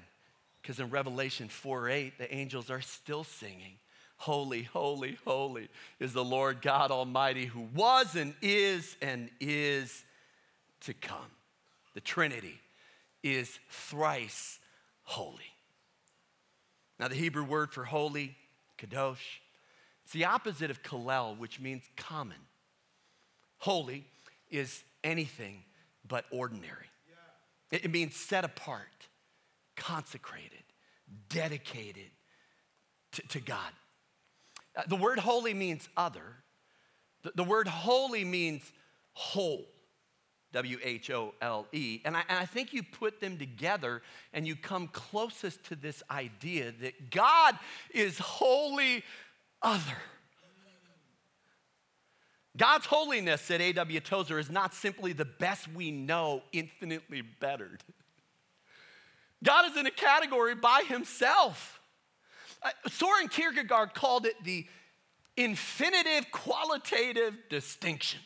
Because 0.60 0.80
in 0.80 0.90
Revelation 0.90 1.48
4 1.48 1.88
8, 1.88 2.18
the 2.18 2.34
angels 2.34 2.68
are 2.68 2.80
still 2.80 3.22
singing, 3.22 3.78
Holy, 4.16 4.64
holy, 4.64 5.18
holy 5.24 5.68
is 6.00 6.12
the 6.12 6.24
Lord 6.24 6.62
God 6.62 6.90
Almighty 6.90 7.46
who 7.46 7.68
was 7.76 8.16
and 8.16 8.34
is 8.42 8.96
and 9.00 9.30
is 9.38 10.04
to 10.82 10.94
come. 10.94 11.30
The 11.94 12.00
Trinity 12.00 12.60
is 13.22 13.58
thrice 13.70 14.58
holy. 15.02 15.52
Now, 16.98 17.08
the 17.08 17.14
Hebrew 17.14 17.44
word 17.44 17.72
for 17.72 17.84
holy, 17.84 18.36
kadosh, 18.78 19.40
it's 20.04 20.12
the 20.12 20.24
opposite 20.24 20.70
of 20.70 20.82
kalel, 20.82 21.36
which 21.36 21.60
means 21.60 21.84
common. 21.96 22.38
Holy 23.58 24.06
is 24.50 24.82
anything 25.04 25.64
but 26.06 26.24
ordinary. 26.30 26.86
It, 27.70 27.90
means 27.90 28.16
set 28.16 28.44
apart, 28.44 29.08
consecrated, 29.76 30.62
dedicated 31.28 32.10
to, 33.12 33.22
to 33.28 33.40
God. 33.40 33.70
Uh, 34.74 34.82
the 34.86 34.96
word 34.96 35.18
holy 35.18 35.52
means 35.52 35.88
other. 35.96 36.36
The, 37.24 37.32
the 37.34 37.44
word 37.44 37.68
holy 37.68 38.24
means 38.24 38.72
whole. 39.12 39.66
W 40.52 40.78
H 40.82 41.10
O 41.10 41.34
L 41.40 41.66
E. 41.72 42.00
And 42.04 42.16
I, 42.16 42.22
and 42.28 42.38
I 42.38 42.46
think 42.46 42.72
you 42.72 42.82
put 42.82 43.20
them 43.20 43.36
together 43.36 44.02
and 44.32 44.46
you 44.46 44.56
come 44.56 44.88
closest 44.88 45.64
to 45.64 45.76
this 45.76 46.02
idea 46.10 46.72
that 46.80 47.10
God 47.10 47.58
is 47.90 48.18
holy 48.18 49.04
other. 49.62 49.98
God's 52.56 52.86
holiness, 52.86 53.40
said 53.40 53.60
A.W. 53.60 54.00
Tozer, 54.00 54.38
is 54.38 54.50
not 54.50 54.74
simply 54.74 55.12
the 55.12 55.24
best 55.24 55.68
we 55.68 55.92
know, 55.92 56.42
infinitely 56.52 57.22
bettered. 57.22 57.84
God 59.44 59.70
is 59.70 59.76
in 59.76 59.86
a 59.86 59.92
category 59.92 60.56
by 60.56 60.82
himself. 60.88 61.80
Uh, 62.60 62.70
Soren 62.88 63.28
Kierkegaard 63.28 63.94
called 63.94 64.26
it 64.26 64.34
the 64.42 64.66
infinitive 65.36 66.32
qualitative 66.32 67.34
distinction. 67.48 68.18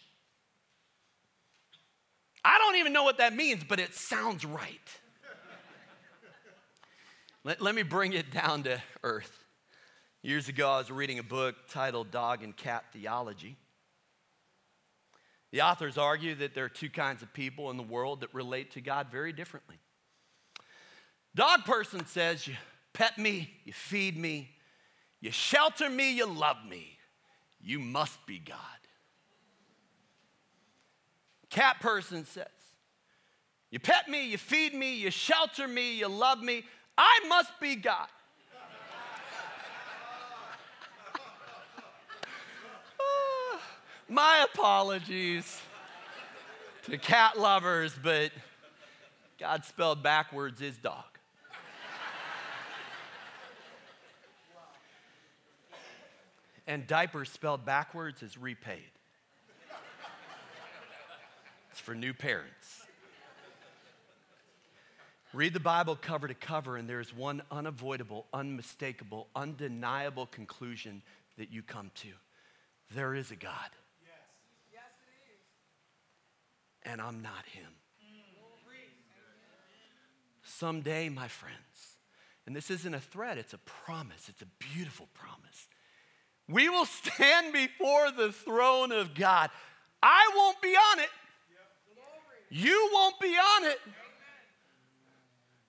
I 2.44 2.58
don't 2.58 2.76
even 2.76 2.92
know 2.92 3.04
what 3.04 3.18
that 3.18 3.34
means, 3.34 3.62
but 3.68 3.78
it 3.78 3.94
sounds 3.94 4.44
right. 4.44 4.80
let, 7.44 7.60
let 7.60 7.74
me 7.74 7.82
bring 7.82 8.12
it 8.12 8.30
down 8.30 8.64
to 8.64 8.82
earth. 9.02 9.44
Years 10.22 10.48
ago, 10.48 10.70
I 10.70 10.78
was 10.78 10.90
reading 10.90 11.18
a 11.18 11.22
book 11.24 11.56
titled 11.68 12.10
Dog 12.10 12.42
and 12.42 12.56
Cat 12.56 12.84
Theology. 12.92 13.56
The 15.50 15.62
authors 15.62 15.98
argue 15.98 16.34
that 16.36 16.54
there 16.54 16.64
are 16.64 16.70
two 16.70 16.88
kinds 16.90 17.22
of 17.22 17.32
people 17.34 17.70
in 17.70 17.76
the 17.76 17.82
world 17.82 18.20
that 18.20 18.32
relate 18.32 18.70
to 18.72 18.80
God 18.80 19.08
very 19.10 19.32
differently. 19.32 19.76
Dog 21.34 21.64
person 21.64 22.06
says, 22.06 22.46
You 22.46 22.54
pet 22.92 23.18
me, 23.18 23.50
you 23.64 23.72
feed 23.72 24.16
me, 24.16 24.50
you 25.20 25.30
shelter 25.30 25.88
me, 25.88 26.14
you 26.14 26.26
love 26.26 26.58
me. 26.68 26.98
You 27.60 27.78
must 27.78 28.26
be 28.26 28.38
God. 28.38 28.58
Cat 31.52 31.78
person 31.80 32.24
says, 32.24 32.46
You 33.70 33.78
pet 33.78 34.08
me, 34.08 34.30
you 34.30 34.38
feed 34.38 34.72
me, 34.72 34.96
you 34.96 35.10
shelter 35.10 35.68
me, 35.68 35.98
you 35.98 36.08
love 36.08 36.42
me. 36.42 36.64
I 36.96 37.20
must 37.28 37.52
be 37.60 37.76
God. 37.76 38.08
My 44.08 44.46
apologies 44.50 45.60
to 46.84 46.96
cat 46.96 47.38
lovers, 47.38 47.94
but 48.02 48.32
God 49.38 49.66
spelled 49.66 50.02
backwards 50.02 50.62
is 50.62 50.78
dog. 50.78 51.04
and 56.66 56.86
diapers 56.86 57.28
spelled 57.28 57.66
backwards 57.66 58.22
is 58.22 58.38
repaid. 58.38 58.92
For 61.82 61.94
new 61.94 62.14
parents. 62.14 62.86
Read 65.34 65.54
the 65.54 65.60
Bible 65.60 65.96
cover 65.96 66.28
to 66.28 66.34
cover, 66.34 66.76
and 66.76 66.88
there's 66.88 67.14
one 67.14 67.42
unavoidable, 67.50 68.26
unmistakable, 68.32 69.28
undeniable 69.34 70.26
conclusion 70.26 71.02
that 71.38 71.50
you 71.50 71.62
come 71.62 71.90
to 71.96 72.08
there 72.94 73.14
is 73.14 73.30
a 73.30 73.36
God. 73.36 73.70
Yes. 74.02 74.12
Yes, 74.72 74.82
it 75.06 76.88
is. 76.88 76.92
and 76.92 77.00
I'm 77.00 77.22
not 77.22 77.46
Him. 77.52 77.72
Someday, 80.42 81.08
my 81.08 81.26
friends, 81.28 81.96
and 82.46 82.54
this 82.54 82.70
isn't 82.70 82.94
a 82.94 83.00
threat, 83.00 83.38
it's 83.38 83.54
a 83.54 83.58
promise, 83.58 84.28
it's 84.28 84.42
a 84.42 84.46
beautiful 84.74 85.08
promise. 85.14 85.66
We 86.48 86.68
will 86.68 86.84
stand 86.84 87.52
before 87.52 88.10
the 88.12 88.30
throne 88.32 88.92
of 88.92 89.14
God. 89.14 89.50
I 90.02 90.30
won't 90.36 90.60
be 90.60 90.68
on 90.68 91.00
it. 91.00 91.08
You 92.54 92.90
won't 92.92 93.18
be 93.18 93.28
on 93.28 93.64
it. 93.64 93.80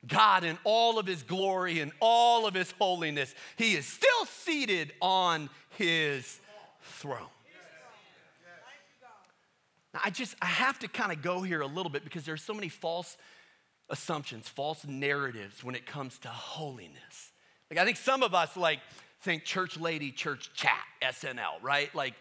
God, 0.06 0.44
in 0.44 0.58
all 0.66 1.00
of 1.00 1.06
his 1.06 1.24
glory 1.24 1.80
and 1.80 1.94
all 2.02 2.46
of 2.46 2.54
his 2.54 2.72
holiness, 2.72 3.34
he 3.56 3.76
is 3.76 3.86
still 3.86 4.26
seated 4.26 4.92
on 5.02 5.50
his 5.78 6.42
throne. 6.82 7.30
Now, 9.94 10.02
I 10.04 10.10
just, 10.10 10.36
I 10.42 10.48
have 10.48 10.78
to 10.80 10.90
kind 10.90 11.14
of 11.14 11.22
go 11.22 11.42
here 11.42 11.62
a 11.62 11.68
little 11.68 11.90
bit 11.90 12.04
because 12.04 12.26
there's 12.26 12.44
so 12.44 12.54
many 12.54 12.68
false 12.68 13.16
assumptions, 13.90 14.50
false 14.50 14.86
narratives 14.86 15.64
when 15.64 15.76
it 15.76 15.86
comes 15.86 16.20
to 16.20 16.28
holiness. 16.28 17.32
Like, 17.72 17.80
I 17.80 17.86
think 17.86 17.96
some 17.96 18.24
of 18.24 18.34
us, 18.34 18.58
like, 18.58 18.80
think 19.22 19.46
church 19.46 19.80
lady, 19.80 20.12
church 20.12 20.52
chat, 20.54 20.84
SNL, 21.02 21.62
right? 21.62 21.94
Like, 21.96 22.16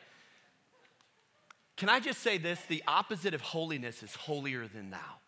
can 1.82 1.88
I 1.88 1.98
just 1.98 2.20
say 2.20 2.38
this? 2.38 2.60
The 2.68 2.80
opposite 2.86 3.34
of 3.34 3.40
holiness 3.40 4.04
is 4.04 4.14
holier 4.14 4.68
than 4.68 4.90
thou. 4.90 5.18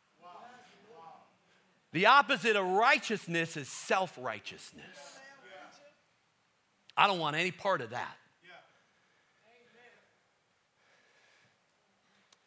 The 1.91 2.07
opposite 2.07 2.55
of 2.55 2.65
righteousness 2.65 3.57
is 3.57 3.67
self 3.67 4.17
righteousness. 4.17 5.19
I 6.97 7.09
don't 7.09 7.19
want 7.19 7.35
any 7.35 7.51
part 7.51 7.81
of 7.81 7.91
that. 7.91 8.17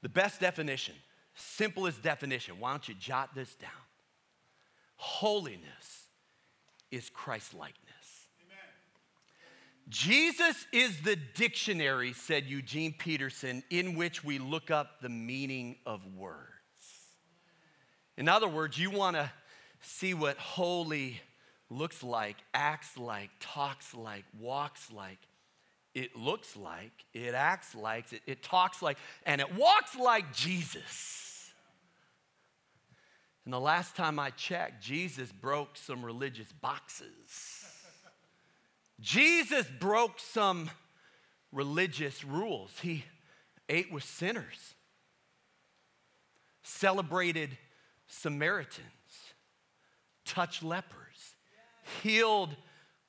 The 0.01 0.07
best 0.07 0.39
definition, 0.39 0.95
simplest 1.35 2.01
definition, 2.01 2.61
why 2.61 2.71
don't 2.71 2.87
you 2.87 2.95
jot 2.95 3.35
this 3.35 3.55
down? 3.55 3.71
Holiness 4.95 6.05
is 6.91 7.09
Christ 7.09 7.53
likeness. 7.53 7.86
Jesus 9.89 10.65
is 10.73 11.01
the 11.01 11.15
dictionary, 11.15 12.11
said 12.11 12.45
Eugene 12.45 12.93
Peterson, 12.97 13.63
in 13.69 13.95
which 13.95 14.23
we 14.23 14.37
look 14.37 14.69
up 14.69 15.01
the 15.01 15.09
meaning 15.09 15.77
of 15.85 16.01
words. 16.15 16.43
In 18.17 18.27
other 18.27 18.47
words, 18.47 18.77
you 18.77 18.91
want 18.91 19.15
to 19.15 19.31
see 19.81 20.13
what 20.13 20.37
holy 20.37 21.21
looks 21.69 22.03
like, 22.03 22.35
acts 22.53 22.97
like, 22.97 23.29
talks 23.39 23.93
like, 23.93 24.25
walks 24.37 24.91
like. 24.91 25.19
It 25.93 26.15
looks 26.15 26.55
like, 26.55 26.91
it 27.13 27.33
acts 27.33 27.73
like, 27.73 28.11
it, 28.11 28.21
it 28.27 28.43
talks 28.43 28.81
like, 28.81 28.97
and 29.25 29.41
it 29.41 29.55
walks 29.55 29.95
like 29.95 30.33
Jesus. 30.33 31.51
And 33.45 33.53
the 33.53 33.59
last 33.59 33.95
time 33.95 34.19
I 34.19 34.31
checked, 34.31 34.83
Jesus 34.83 35.31
broke 35.31 35.77
some 35.77 36.03
religious 36.03 36.51
boxes. 36.51 37.56
Jesus 38.99 39.67
broke 39.79 40.19
some 40.19 40.69
religious 41.51 42.23
rules. 42.23 42.71
He 42.81 43.05
ate 43.69 43.91
with 43.91 44.03
sinners, 44.03 44.75
celebrated 46.63 47.57
Samaritans, 48.07 48.87
touched 50.25 50.63
lepers, 50.63 51.35
healed 52.01 52.55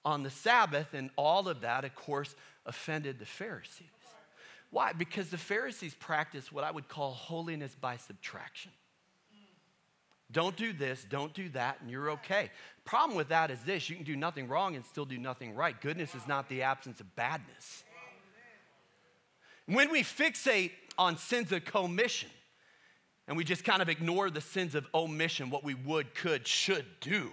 on 0.05 0.23
the 0.23 0.31
Sabbath, 0.31 0.95
and 0.95 1.11
all 1.17 1.49
of 1.49 1.63
that, 1.63 1.85
of 1.85 1.95
course, 1.95 2.35
offended 2.67 3.19
the 3.19 3.27
Pharisees. 3.27 3.87
Why? 4.71 4.93
Because 4.93 5.31
the 5.31 5.39
Pharisees 5.39 5.95
practiced 5.95 6.53
what 6.53 6.65
I 6.65 6.71
would 6.71 6.89
call 6.89 7.13
holiness 7.13 7.75
by 7.75 7.97
subtraction. 7.97 8.73
Don't 10.31 10.57
do 10.57 10.73
this, 10.73 11.07
don't 11.09 11.33
do 11.33 11.49
that, 11.51 11.79
and 11.81 11.91
you're 11.91 12.11
okay. 12.11 12.51
Problem 12.85 13.17
with 13.17 13.29
that 13.29 13.51
is 13.51 13.61
this 13.61 13.89
you 13.89 13.97
can 13.97 14.05
do 14.05 14.17
nothing 14.17 14.47
wrong 14.47 14.77
and 14.77 14.85
still 14.85 15.07
do 15.07 15.19
nothing 15.19 15.55
right. 15.55 15.79
Goodness 15.81 16.15
is 16.15 16.27
not 16.27 16.49
the 16.49 16.63
absence 16.63 17.01
of 17.01 17.17
badness. 17.17 17.85
When 19.67 19.91
we 19.91 20.03
fixate 20.03 20.73
on 20.97 21.17
sins 21.17 21.53
of 21.53 21.65
commission 21.65 22.31
and 23.27 23.37
we 23.37 23.45
just 23.45 23.65
kind 23.65 23.83
of 23.83 23.89
ignore 23.89 24.31
the 24.31 24.41
sins 24.41 24.75
of 24.75 24.87
omission, 24.95 25.51
what 25.51 25.65
we 25.65 25.75
would, 25.75 26.15
could, 26.15 26.47
should 26.47 26.87
do, 27.01 27.31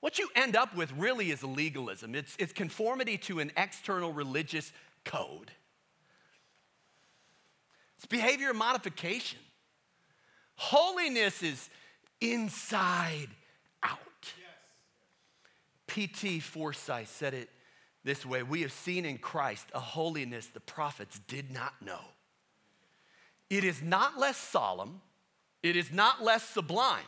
what 0.00 0.18
you 0.18 0.28
end 0.36 0.54
up 0.54 0.76
with 0.76 0.92
really 0.92 1.30
is 1.30 1.42
legalism. 1.42 2.14
It's, 2.14 2.36
it's 2.38 2.52
conformity 2.52 3.18
to 3.18 3.40
an 3.40 3.50
external 3.56 4.12
religious 4.12 4.72
code, 5.04 5.50
it's 7.96 8.06
behavior 8.06 8.52
modification. 8.52 9.38
Holiness 10.58 11.42
is 11.42 11.68
inside 12.20 13.28
out. 13.82 13.98
P.T. 15.86 16.40
Forsyth 16.40 17.08
said 17.08 17.34
it 17.34 17.48
this 18.04 18.24
way 18.24 18.42
We 18.42 18.62
have 18.62 18.72
seen 18.72 19.04
in 19.04 19.18
Christ 19.18 19.66
a 19.74 19.80
holiness 19.80 20.46
the 20.46 20.60
prophets 20.60 21.20
did 21.26 21.50
not 21.50 21.74
know. 21.80 22.00
It 23.48 23.64
is 23.64 23.82
not 23.82 24.18
less 24.18 24.36
solemn, 24.36 25.00
it 25.62 25.76
is 25.76 25.92
not 25.92 26.22
less 26.22 26.42
sublime, 26.42 27.04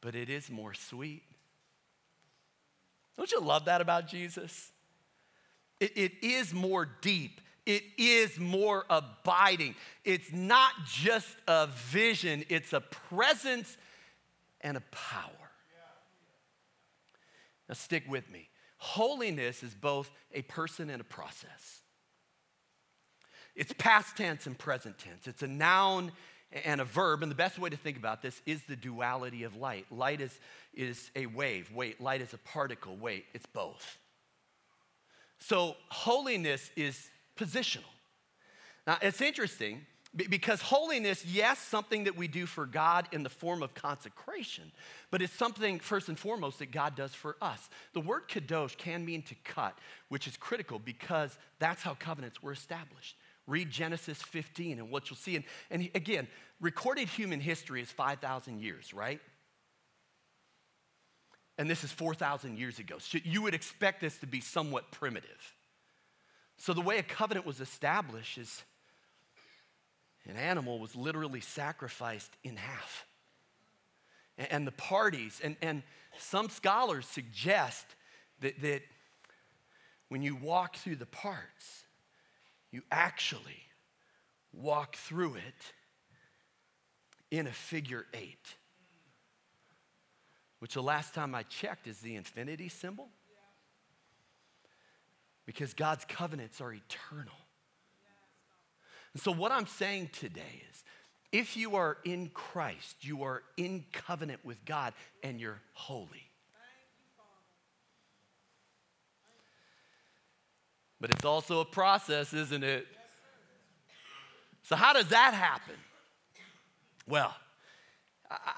but 0.00 0.14
it 0.14 0.28
is 0.28 0.50
more 0.50 0.74
sweet. 0.74 1.22
Don't 3.16 3.30
you 3.30 3.40
love 3.40 3.66
that 3.66 3.80
about 3.80 4.08
Jesus? 4.08 4.72
it, 5.82 5.92
it 5.96 6.12
is 6.22 6.54
more 6.54 6.88
deep. 7.00 7.40
It 7.64 7.84
is 7.96 8.38
more 8.40 8.84
abiding. 8.90 9.76
It's 10.04 10.32
not 10.32 10.72
just 10.86 11.28
a 11.46 11.68
vision, 11.68 12.44
it's 12.48 12.72
a 12.72 12.80
presence 12.80 13.76
and 14.60 14.76
a 14.76 14.82
power. 14.90 15.30
Now, 17.68 17.74
stick 17.74 18.04
with 18.08 18.30
me. 18.30 18.48
Holiness 18.78 19.62
is 19.62 19.74
both 19.74 20.10
a 20.32 20.42
person 20.42 20.90
and 20.90 21.00
a 21.00 21.04
process. 21.04 21.82
It's 23.54 23.72
past 23.78 24.16
tense 24.16 24.46
and 24.46 24.58
present 24.58 24.98
tense. 24.98 25.26
It's 25.26 25.42
a 25.42 25.46
noun 25.46 26.10
and 26.64 26.80
a 26.80 26.84
verb. 26.84 27.22
And 27.22 27.30
the 27.30 27.36
best 27.36 27.58
way 27.58 27.70
to 27.70 27.76
think 27.76 27.96
about 27.96 28.22
this 28.22 28.42
is 28.46 28.62
the 28.64 28.76
duality 28.76 29.44
of 29.44 29.56
light. 29.56 29.86
Light 29.90 30.20
is, 30.20 30.38
is 30.74 31.10
a 31.14 31.26
wave. 31.26 31.70
Wait, 31.72 32.00
light 32.00 32.20
is 32.20 32.32
a 32.34 32.38
particle. 32.38 32.96
Wait, 32.96 33.26
it's 33.34 33.46
both. 33.46 33.98
So 35.38 35.76
holiness 35.88 36.70
is 36.76 37.10
positional. 37.36 37.84
Now, 38.86 38.98
it's 39.00 39.20
interesting 39.20 39.86
because 40.14 40.60
holiness, 40.60 41.24
yes, 41.24 41.58
something 41.58 42.04
that 42.04 42.16
we 42.16 42.28
do 42.28 42.44
for 42.44 42.66
God 42.66 43.08
in 43.12 43.22
the 43.22 43.30
form 43.30 43.62
of 43.62 43.74
consecration, 43.74 44.70
but 45.10 45.22
it's 45.22 45.32
something 45.32 45.78
first 45.78 46.08
and 46.08 46.18
foremost 46.18 46.58
that 46.58 46.70
God 46.70 46.94
does 46.96 47.14
for 47.14 47.36
us. 47.40 47.70
The 47.94 48.00
word 48.00 48.28
kadosh 48.28 48.76
can 48.76 49.04
mean 49.06 49.22
to 49.22 49.34
cut, 49.44 49.78
which 50.08 50.26
is 50.26 50.36
critical 50.36 50.78
because 50.78 51.38
that's 51.58 51.82
how 51.82 51.94
covenants 51.94 52.42
were 52.42 52.52
established. 52.52 53.16
Read 53.46 53.70
Genesis 53.70 54.20
15 54.20 54.78
and 54.78 54.90
what 54.90 55.08
you'll 55.08 55.16
see. 55.16 55.36
And, 55.36 55.44
and 55.70 55.88
again, 55.94 56.28
recorded 56.60 57.08
human 57.08 57.40
history 57.40 57.80
is 57.80 57.90
5,000 57.90 58.60
years, 58.60 58.92
right? 58.92 59.20
And 61.56 61.70
this 61.70 61.84
is 61.84 61.92
4,000 61.92 62.58
years 62.58 62.78
ago. 62.78 62.96
So 62.98 63.18
you 63.24 63.42
would 63.42 63.54
expect 63.54 64.00
this 64.02 64.18
to 64.18 64.26
be 64.26 64.40
somewhat 64.40 64.90
primitive. 64.90 65.54
So, 66.62 66.72
the 66.72 66.80
way 66.80 66.98
a 66.98 67.02
covenant 67.02 67.44
was 67.44 67.60
established 67.60 68.38
is 68.38 68.62
an 70.28 70.36
animal 70.36 70.78
was 70.78 70.94
literally 70.94 71.40
sacrificed 71.40 72.30
in 72.44 72.54
half. 72.54 73.04
And 74.38 74.64
the 74.64 74.70
parties, 74.70 75.40
and, 75.42 75.56
and 75.60 75.82
some 76.18 76.48
scholars 76.48 77.04
suggest 77.04 77.84
that, 78.42 78.62
that 78.62 78.82
when 80.08 80.22
you 80.22 80.36
walk 80.36 80.76
through 80.76 80.94
the 80.94 81.06
parts, 81.06 81.82
you 82.70 82.82
actually 82.92 83.64
walk 84.52 84.94
through 84.94 85.34
it 85.34 85.72
in 87.32 87.48
a 87.48 87.52
figure 87.52 88.06
eight, 88.14 88.54
which 90.60 90.74
the 90.74 90.82
last 90.82 91.12
time 91.12 91.34
I 91.34 91.42
checked 91.42 91.88
is 91.88 91.98
the 91.98 92.14
infinity 92.14 92.68
symbol. 92.68 93.08
Because 95.46 95.74
God's 95.74 96.04
covenants 96.04 96.60
are 96.60 96.72
eternal. 96.72 97.34
And 99.12 99.22
so, 99.22 99.32
what 99.32 99.52
I'm 99.52 99.66
saying 99.66 100.10
today 100.12 100.62
is 100.70 100.84
if 101.32 101.56
you 101.56 101.76
are 101.76 101.98
in 102.04 102.28
Christ, 102.28 102.96
you 103.00 103.24
are 103.24 103.42
in 103.56 103.84
covenant 103.92 104.44
with 104.44 104.64
God 104.64 104.94
and 105.22 105.40
you're 105.40 105.60
holy. 105.72 106.30
But 111.00 111.10
it's 111.10 111.24
also 111.24 111.60
a 111.60 111.64
process, 111.64 112.32
isn't 112.32 112.62
it? 112.62 112.86
So, 114.62 114.76
how 114.76 114.92
does 114.92 115.08
that 115.08 115.34
happen? 115.34 115.74
Well, 117.08 117.34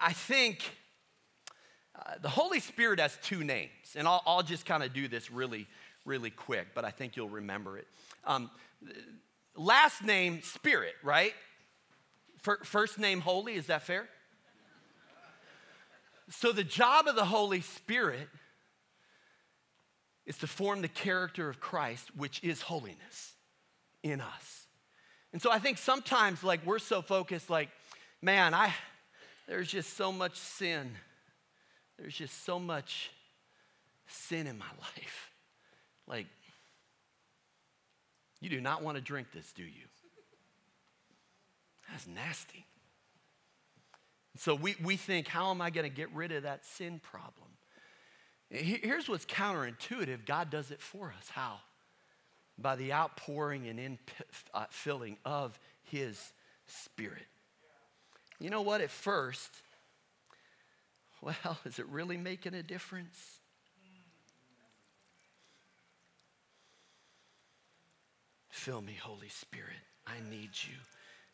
I 0.01 0.13
think 0.13 0.63
uh, 1.97 2.15
the 2.21 2.29
Holy 2.29 2.61
Spirit 2.61 3.01
has 3.01 3.19
two 3.23 3.43
names, 3.43 3.97
and 3.97 4.07
I'll, 4.07 4.23
I'll 4.27 4.43
just 4.43 4.67
kind 4.67 4.83
of 4.83 4.93
do 4.93 5.09
this 5.09 5.31
really, 5.31 5.67
really 6.05 6.31
quick, 6.31 6.69
but 6.75 6.85
I 6.85 6.91
think 6.91 7.17
you'll 7.17 7.29
remember 7.29 7.79
it. 7.79 7.87
Um, 8.25 8.51
last 9.57 10.03
name, 10.03 10.43
Spirit, 10.43 10.95
right? 11.03 11.35
First 12.63 12.99
name, 12.99 13.21
Holy, 13.21 13.55
is 13.55 13.67
that 13.67 13.83
fair? 13.83 14.09
So, 16.31 16.53
the 16.53 16.65
job 16.65 17.07
of 17.07 17.17
the 17.17 17.25
Holy 17.25 17.61
Spirit 17.61 18.29
is 20.27 20.39
to 20.39 20.47
form 20.47 20.83
the 20.83 20.89
character 20.89 21.49
of 21.49 21.61
Christ, 21.61 22.17
which 22.17 22.43
is 22.43 22.63
holiness 22.63 23.35
in 24.03 24.21
us. 24.21 24.67
And 25.33 25.43
so 25.43 25.51
I 25.51 25.59
think 25.59 25.79
sometimes, 25.79 26.43
like, 26.43 26.65
we're 26.65 26.79
so 26.79 27.03
focused, 27.03 27.51
like, 27.51 27.69
man, 28.23 28.55
I, 28.55 28.73
there's 29.47 29.69
just 29.69 29.97
so 29.97 30.13
much 30.13 30.37
sin. 30.37 30.93
There's 31.99 32.15
just 32.15 32.45
so 32.45 32.59
much 32.59 33.11
sin 34.07 34.47
in 34.47 34.59
my 34.59 34.65
life. 34.81 35.31
Like, 36.15 36.27
you 38.41 38.49
do 38.49 38.61
not 38.61 38.85
want 38.85 38.97
to 38.97 39.01
drink 39.01 39.33
this, 39.35 39.53
do 39.53 39.65
you? 39.65 39.89
That's 41.91 42.07
nasty. 42.07 42.67
So 44.37 44.55
we, 44.55 44.77
we 44.81 44.97
think, 44.97 45.27
how 45.27 45.51
am 45.51 45.61
I 45.61 45.71
going 45.71 45.91
to 45.91 45.95
get 45.95 46.13
rid 46.15 46.31
of 46.31 46.45
that 46.45 46.65
sin 46.65 47.01
problem? 47.01 47.49
Here's 48.49 49.09
what's 49.09 49.27
counterintuitive 49.27 50.25
God 50.25 50.51
does 50.51 50.71
it 50.71 50.81
for 50.81 51.13
us. 51.19 51.31
How? 51.31 51.57
By 52.57 52.77
the 52.77 52.93
outpouring 52.93 53.67
and 53.67 53.99
infilling 54.55 55.17
uh, 55.25 55.29
of 55.29 55.59
His 55.83 56.33
Spirit. 56.69 57.27
You 58.39 58.51
know 58.51 58.63
what? 58.63 58.81
At 58.81 58.91
first, 58.91 59.51
well, 61.21 61.59
is 61.65 61.81
it 61.81 61.89
really 61.89 62.17
making 62.17 62.55
a 62.55 62.63
difference? 62.63 63.41
Fill 68.55 68.81
me, 68.81 68.97
Holy 69.03 69.29
Spirit. 69.29 69.83
I 70.07 70.15
need 70.31 70.51
you. 70.63 70.77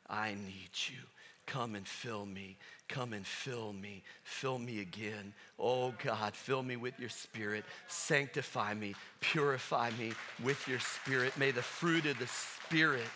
I 0.09 0.31
need 0.31 0.71
you. 0.89 0.97
Come 1.45 1.75
and 1.75 1.87
fill 1.87 2.25
me. 2.25 2.57
Come 2.89 3.13
and 3.13 3.27
fill 3.27 3.75
me. 3.75 4.03
Fill 4.25 4.59
me 4.59 4.81
again. 4.81 5.35
Oh 5.59 5.93
God, 6.03 6.35
fill 6.35 6.63
me 6.63 6.77
with 6.77 6.99
your 6.99 7.11
spirit. 7.11 7.65
Sanctify 7.89 8.73
me. 8.73 8.95
Purify 9.21 9.91
me 9.99 10.13
with 10.43 10.67
your 10.67 10.81
spirit. 10.81 11.37
May 11.37 11.51
the 11.51 11.63
fruit 11.63 12.07
of 12.07 12.19
the 12.19 12.27
spirit 12.27 13.07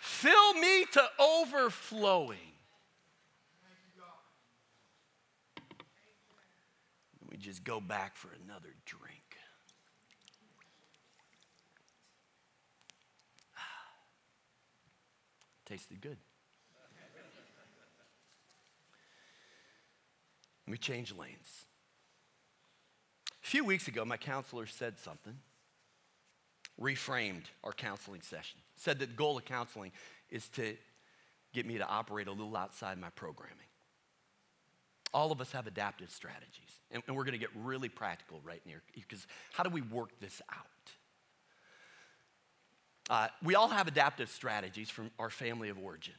fill 0.00 0.54
me 0.54 0.86
to 0.92 1.02
overflowing. 1.20 2.38
We 7.30 7.36
just 7.36 7.64
go 7.64 7.80
back 7.80 8.16
for 8.16 8.30
another 8.44 8.74
drink. 8.86 9.23
Tasted 15.66 16.00
good. 16.00 16.18
we 20.66 20.78
change 20.78 21.14
lanes. 21.14 21.66
A 23.42 23.46
few 23.46 23.64
weeks 23.64 23.88
ago, 23.88 24.04
my 24.04 24.16
counselor 24.16 24.66
said 24.66 24.98
something, 24.98 25.36
reframed 26.80 27.44
our 27.62 27.72
counseling 27.72 28.22
session. 28.22 28.58
Said 28.76 28.98
that 28.98 29.10
the 29.10 29.14
goal 29.14 29.36
of 29.36 29.44
counseling 29.44 29.92
is 30.30 30.48
to 30.50 30.76
get 31.52 31.66
me 31.66 31.78
to 31.78 31.86
operate 31.86 32.26
a 32.26 32.32
little 32.32 32.56
outside 32.56 32.98
my 32.98 33.10
programming. 33.10 33.56
All 35.12 35.30
of 35.30 35.40
us 35.40 35.52
have 35.52 35.66
adaptive 35.66 36.10
strategies, 36.10 36.80
and, 36.90 37.02
and 37.06 37.16
we're 37.16 37.22
going 37.22 37.32
to 37.32 37.38
get 37.38 37.50
really 37.54 37.88
practical 37.88 38.40
right 38.42 38.60
here 38.64 38.82
because 38.94 39.26
how 39.52 39.62
do 39.62 39.70
we 39.70 39.82
work 39.82 40.18
this 40.20 40.42
out? 40.50 40.66
Uh, 43.10 43.28
we 43.42 43.54
all 43.54 43.68
have 43.68 43.86
adaptive 43.86 44.30
strategies 44.30 44.88
from 44.88 45.10
our 45.18 45.30
family 45.30 45.68
of 45.68 45.78
origin. 45.78 46.14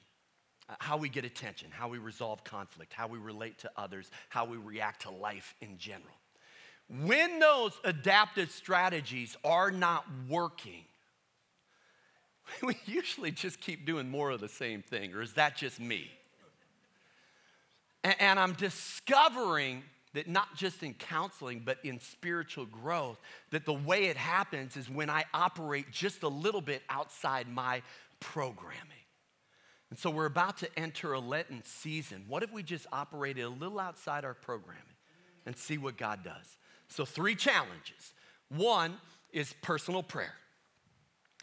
Uh, 0.70 0.74
how 0.80 0.98
we 0.98 1.10
get 1.10 1.26
attention, 1.26 1.70
how 1.72 1.88
we 1.88 1.98
resolve 1.98 2.44
conflict, 2.44 2.94
how 2.94 3.08
we 3.08 3.20
relate 3.20 3.60
to 3.60 3.72
others, 3.78 4.10
how 4.30 4.46
we 4.46 4.58
react 4.58 5.04
to 5.04 5.12
life 5.12 5.54
in 5.62 5.78
general. 5.78 6.16
When 6.88 7.40
those 7.40 7.74
adaptive 7.84 8.52
strategies 8.52 9.36
are 9.44 9.72
not 9.72 10.06
working, 10.30 10.86
we 12.64 12.78
usually 12.86 13.32
just 13.32 13.60
keep 13.60 13.86
doing 13.86 14.10
more 14.10 14.32
of 14.32 14.40
the 14.40 14.50
same 14.50 14.82
thing, 14.82 15.14
or 15.14 15.22
is 15.22 15.34
that 15.34 15.56
just 15.56 15.80
me? 15.80 16.10
And, 18.04 18.16
and 18.20 18.40
I'm 18.40 18.54
discovering 18.54 19.84
that 20.16 20.28
not 20.28 20.56
just 20.56 20.82
in 20.82 20.94
counseling, 20.94 21.62
but 21.64 21.78
in 21.84 22.00
spiritual 22.00 22.66
growth, 22.66 23.20
that 23.52 23.66
the 23.66 23.74
way 23.74 24.06
it 24.06 24.18
happens 24.18 24.76
is 24.76 24.90
when 24.90 25.10
I 25.10 25.26
operate 25.34 25.92
just 25.92 26.24
a 26.24 26.28
little 26.28 26.62
bit 26.62 26.82
outside 26.90 27.48
my 27.48 27.82
programming. 28.20 28.82
And 29.90 30.00
so 30.00 30.10
we're 30.10 30.26
about 30.26 30.58
to 30.58 30.80
enter 30.80 31.14
a 31.14 31.20
Lenten 31.20 31.62
season. 31.64 32.24
What 32.28 32.44
if 32.44 32.52
we 32.52 32.64
just 32.64 32.88
operated 32.92 33.44
a 33.44 33.50
little 33.50 33.80
outside 33.80 34.26
our 34.26 34.34
programming 34.34 34.82
and 35.46 35.56
see 35.56 35.78
what 35.78 35.98
God 35.98 36.24
does? 36.24 36.58
So, 36.88 37.06
three 37.06 37.36
challenges. 37.36 38.14
One 38.50 38.98
is 39.32 39.54
personal 39.62 40.02
prayer. 40.02 40.34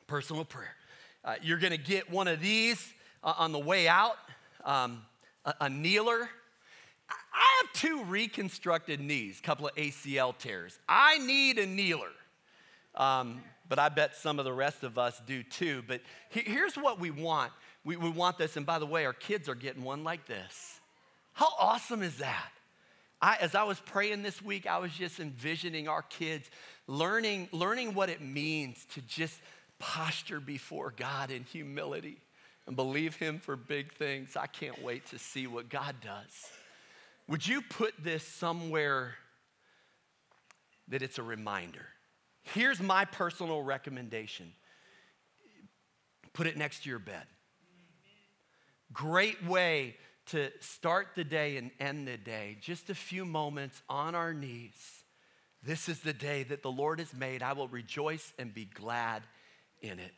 Personal 0.07 0.45
prayer. 0.45 0.75
Uh, 1.25 1.35
you're 1.43 1.59
to 1.73 1.79
get 1.79 2.11
one 2.11 2.27
of 2.27 2.41
these 2.41 2.93
uh, 3.23 3.35
on 3.39 3.53
the 3.53 3.59
way 3.59 3.87
out 3.87 4.17
um, 4.65 5.03
a, 5.45 5.55
a 5.63 5.69
kneeler 5.69 6.29
I 7.33 7.52
two 7.83 8.05
reconstructed 8.05 9.01
knees, 9.01 9.40
a 9.40 9.42
couple 9.42 9.66
of 9.66 9.75
ACL 9.75 10.37
tears. 10.38 10.79
I 10.88 11.18
need 11.18 11.59
a 11.59 11.66
kneeler. 11.66 12.12
Um, 12.95 13.42
but 13.68 13.79
I 13.79 13.88
bet 13.88 14.14
some 14.14 14.38
of 14.38 14.45
the 14.45 14.53
rest 14.53 14.85
of 14.85 14.99
us 14.99 15.21
do 15.27 15.42
too. 15.42 15.83
But 15.88 16.01
he, 16.29 16.40
here's 16.40 16.77
what 16.77 17.01
we 17.01 17.11
want 17.11 17.53
we, 17.85 17.97
we 17.97 18.11
want 18.11 18.38
this, 18.38 18.57
and 18.57 18.64
by 18.64 18.79
the 18.79 18.87
way, 18.87 19.05
our 19.07 19.12
kids 19.12 19.49
are 19.49 19.57
getting 19.57 19.83
one 19.83 20.05
like 20.05 20.27
this. 20.27 20.81
How 21.33 21.49
awesome 21.59 22.01
is 22.01 22.18
that? 22.18 22.53
I, 23.21 23.38
as 23.40 23.57
I 23.57 23.64
was 23.64 23.81
praying 23.81 24.23
this 24.23 24.40
week, 24.40 24.68
I 24.68 24.79
was 24.79 24.92
just 24.92 25.18
envisioning 25.18 25.88
our 25.88 26.03
kids 26.03 26.49
learning, 26.87 27.49
learning 27.51 27.95
what 27.95 28.09
it 28.09 28.21
means 28.21 28.87
to 28.95 29.01
just 29.03 29.40
posture 29.81 30.38
before 30.38 30.95
God 30.97 31.33
in 31.33 31.42
humility 31.42 32.18
and 32.68 32.77
believe 32.77 33.16
Him 33.16 33.40
for 33.40 33.57
big 33.57 33.92
things. 33.95 34.37
I 34.37 34.47
can't 34.47 34.81
wait 34.81 35.07
to 35.07 35.18
see 35.18 35.49
what 35.49 35.68
God 35.68 35.97
does. 36.01 36.53
Would 37.33 37.47
you 37.47 37.62
put 37.62 37.95
this 37.99 38.23
somewhere 38.23 39.14
that 40.88 41.01
it's 41.01 41.16
a 41.16 41.23
reminder? 41.23 41.87
Here's 42.42 42.79
my 42.79 43.07
personal 43.07 43.62
recommendation 43.62 44.53
put 46.35 46.47
it 46.47 46.59
next 46.59 46.83
to 46.83 46.90
your 46.90 46.99
bed. 46.99 47.25
Great 48.92 49.42
way 49.47 49.97
to 50.27 50.51
start 50.61 51.09
the 51.14 51.25
day 51.25 51.57
and 51.57 51.71
end 51.81 52.07
the 52.07 52.18
day. 52.18 52.59
Just 52.61 52.90
a 52.90 52.95
few 52.95 53.25
moments 53.25 53.81
on 53.88 54.14
our 54.14 54.35
knees. 54.35 55.03
This 55.62 55.88
is 55.88 56.01
the 56.01 56.12
day 56.12 56.42
that 56.42 56.62
the 56.62 56.71
Lord 56.71 56.99
has 56.99 57.14
made. 57.14 57.42
I 57.42 57.55
will 57.55 57.68
rejoice 57.68 58.35
and 58.38 58.53
be 58.53 58.66
glad 58.66 59.23
in 59.81 59.99
it. 59.99 60.12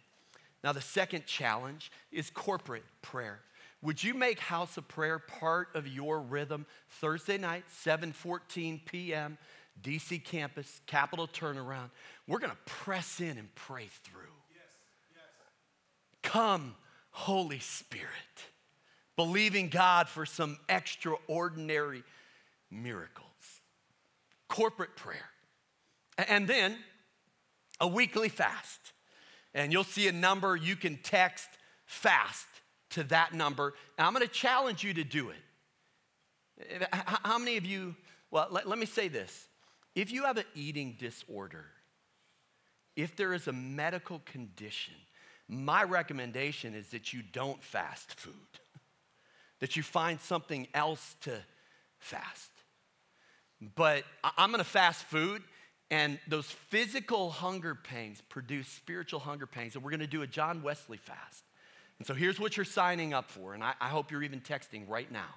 Now, 0.65 0.73
the 0.73 0.81
second 0.81 1.27
challenge 1.27 1.93
is 2.11 2.29
corporate 2.29 2.83
prayer. 3.03 3.39
Would 3.85 4.03
you 4.03 4.15
make 4.15 4.41
House 4.41 4.79
of 4.79 4.89
Prayer 4.89 5.19
part 5.19 5.69
of 5.75 5.87
your 5.87 6.19
rhythm 6.19 6.65
Thursday 6.89 7.37
night, 7.37 7.65
7:14 7.85 8.83
p.m., 8.87 9.37
DC 9.83 10.25
campus, 10.25 10.81
Capital 10.87 11.29
Turnaround? 11.29 11.91
We're 12.27 12.39
going 12.39 12.51
to 12.51 12.73
press 12.73 13.21
in 13.21 13.37
and 13.37 13.55
pray 13.55 13.89
through. 14.03 14.23
Yes, 14.51 14.73
yes. 15.15 15.23
Come, 16.23 16.75
Holy 17.11 17.59
Spirit, 17.59 18.09
believing 19.17 19.69
God 19.69 20.09
for 20.09 20.25
some 20.25 20.57
extraordinary 20.71 22.05
miracles. 22.71 23.27
Corporate 24.49 24.97
prayer. 24.97 25.29
And 26.17 26.49
then 26.49 26.79
a 27.81 27.87
weekly 27.87 28.31
fast. 28.31 28.81
And 29.53 29.73
you'll 29.73 29.85
see 29.85 30.09
a 30.09 30.13
number 30.13 30.57
you 30.57 30.75
can 30.75 30.97
text 31.03 31.49
fast 31.85 32.47
to 32.95 33.05
that 33.05 33.33
number, 33.33 33.75
and 33.99 34.07
I'm 34.07 34.13
gonna 34.13 34.27
challenge 34.27 34.83
you 34.85 34.95
to 34.95 35.05
do 35.05 35.31
it. 35.31 36.89
How 36.93 37.39
many 37.39 37.57
of 37.57 37.65
you, 37.65 37.97
well, 38.31 38.49
let, 38.51 38.69
let 38.69 38.79
me 38.79 38.87
say 38.87 39.09
this. 39.09 39.49
If 39.95 40.13
you 40.13 40.25
have 40.25 40.37
an 40.37 40.45
eating 40.55 40.97
disorder, 40.99 41.67
if 42.97 43.17
there 43.17 43.33
is 43.33 43.49
a 43.49 43.53
medical 43.53 44.21
condition, 44.21 44.95
my 45.49 45.83
recommendation 45.83 46.75
is 46.75 46.89
that 46.89 47.13
you 47.13 47.23
don't 47.33 47.63
fast 47.63 48.15
food, 48.15 48.35
that 49.61 49.77
you 49.77 49.83
find 49.83 50.21
something 50.21 50.69
else 50.75 51.17
to 51.23 51.41
fast. 51.99 52.51
But 53.75 54.05
I'm 54.37 54.51
gonna 54.51 54.65
fast 54.65 55.05
food, 55.05 55.43
and 55.91 56.19
those 56.29 56.47
physical 56.47 57.31
hunger 57.31 57.75
pangs 57.75 58.21
produce 58.29 58.69
spiritual 58.69 59.21
hunger 59.21 59.47
pangs, 59.47 59.75
and 59.75 59.85
we're 59.85 59.91
gonna 59.91 60.07
do 60.07 60.23
a 60.23 60.27
John 60.27 60.63
Wesley 60.63 60.99
fast. 60.99 61.44
And 62.05 62.07
so 62.07 62.13
here's 62.13 62.39
what 62.39 62.55
you're 62.55 62.65
signing 62.67 63.15
up 63.15 63.31
for, 63.31 63.55
and 63.55 63.65
I, 63.65 63.73
I 63.81 63.89
hope 63.89 64.11
you're 64.11 64.23
even 64.23 64.43
texting 64.43 64.87
right 64.87 65.11
now. 65.11 65.35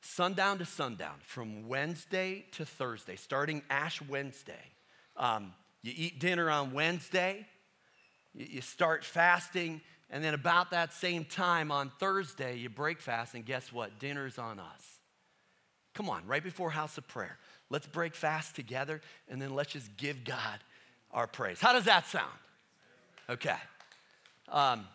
Sundown 0.00 0.58
to 0.58 0.64
sundown, 0.64 1.16
from 1.22 1.66
Wednesday 1.66 2.44
to 2.52 2.64
Thursday, 2.64 3.16
starting 3.16 3.64
Ash 3.68 4.00
Wednesday. 4.00 4.52
Um, 5.16 5.54
you 5.82 5.92
eat 5.96 6.20
dinner 6.20 6.48
on 6.48 6.72
Wednesday, 6.72 7.48
you 8.32 8.60
start 8.60 9.04
fasting, 9.04 9.80
and 10.08 10.22
then 10.22 10.34
about 10.34 10.70
that 10.70 10.92
same 10.92 11.24
time 11.24 11.72
on 11.72 11.90
Thursday, 11.98 12.56
you 12.56 12.68
break 12.68 13.00
fast, 13.00 13.34
and 13.34 13.44
guess 13.44 13.72
what? 13.72 13.98
Dinner's 13.98 14.38
on 14.38 14.60
us. 14.60 15.00
Come 15.94 16.08
on, 16.08 16.24
right 16.28 16.44
before 16.44 16.70
House 16.70 16.96
of 16.96 17.08
Prayer. 17.08 17.38
Let's 17.70 17.88
break 17.88 18.14
fast 18.14 18.54
together, 18.54 19.00
and 19.28 19.42
then 19.42 19.52
let's 19.52 19.72
just 19.72 19.96
give 19.96 20.22
God 20.22 20.60
our 21.10 21.26
praise. 21.26 21.58
How 21.58 21.72
does 21.72 21.86
that 21.86 22.06
sound? 22.06 22.38
Okay. 23.28 23.56
Um, 24.48 24.86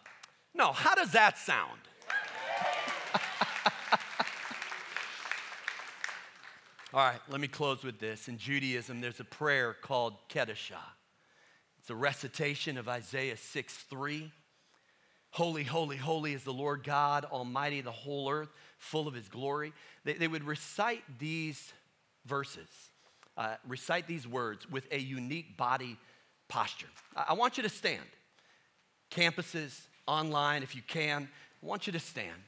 no, 0.54 0.72
how 0.72 0.96
does 0.96 1.12
that 1.12 1.38
sound? 1.38 1.80
All 6.94 7.06
right, 7.06 7.20
let 7.30 7.40
me 7.40 7.48
close 7.48 7.84
with 7.84 8.00
this. 8.00 8.28
In 8.28 8.38
Judaism, 8.38 9.02
there's 9.02 9.20
a 9.20 9.26
prayer 9.26 9.76
called 9.82 10.16
Kedushah. 10.30 10.76
It's 11.80 11.90
a 11.90 11.96
recitation 11.96 12.78
of 12.78 12.88
Isaiah 12.88 13.38
6 13.38 13.74
3. 13.74 14.32
Holy, 15.32 15.64
holy, 15.64 15.96
holy 15.96 16.34
is 16.34 16.44
the 16.44 16.54
Lord 16.54 16.84
God 16.84 17.26
Almighty, 17.26 17.82
the 17.82 17.92
whole 17.92 18.30
earth 18.30 18.50
full 18.78 19.08
of 19.08 19.14
his 19.14 19.30
glory. 19.30 19.72
They, 20.04 20.14
they 20.14 20.28
would 20.28 20.44
recite 20.44 21.04
these 21.20 21.72
verses, 22.26 22.68
uh, 23.38 23.56
recite 23.68 24.08
these 24.08 24.28
words 24.28 24.70
with 24.70 24.86
a 24.92 25.00
unique 25.00 25.56
body 25.56 25.98
posture. 26.50 26.90
I, 27.16 27.28
I 27.30 27.34
want 27.34 27.58
you 27.58 27.64
to 27.64 27.70
stand. 27.70 28.04
Campuses, 29.12 29.88
online, 30.08 30.64
if 30.64 30.76
you 30.76 30.82
can, 30.88 31.30
I 31.62 31.66
want 31.66 31.86
you 31.86 31.94
to 31.94 32.00
stand. 32.00 32.42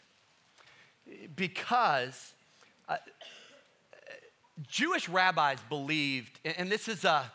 Because 1.36 2.34
uh, 2.88 2.98
Jewish 4.68 5.10
rabbis 5.10 5.60
believed, 5.70 6.40
and 6.46 6.72
this 6.72 6.88
is 6.88 7.04
a, 7.04 7.30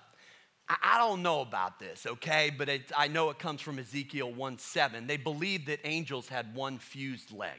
I 0.68 0.98
don't 0.98 1.22
know 1.22 1.40
about 1.40 1.78
this, 1.78 2.06
okay, 2.06 2.50
but 2.56 2.68
it, 2.68 2.92
I 2.96 3.08
know 3.08 3.30
it 3.30 3.38
comes 3.38 3.60
from 3.60 3.78
Ezekiel 3.78 4.32
1 4.32 4.58
7. 4.58 5.06
They 5.06 5.16
believed 5.16 5.66
that 5.68 5.80
angels 5.84 6.28
had 6.28 6.54
one 6.54 6.78
fused 6.78 7.32
leg. 7.32 7.58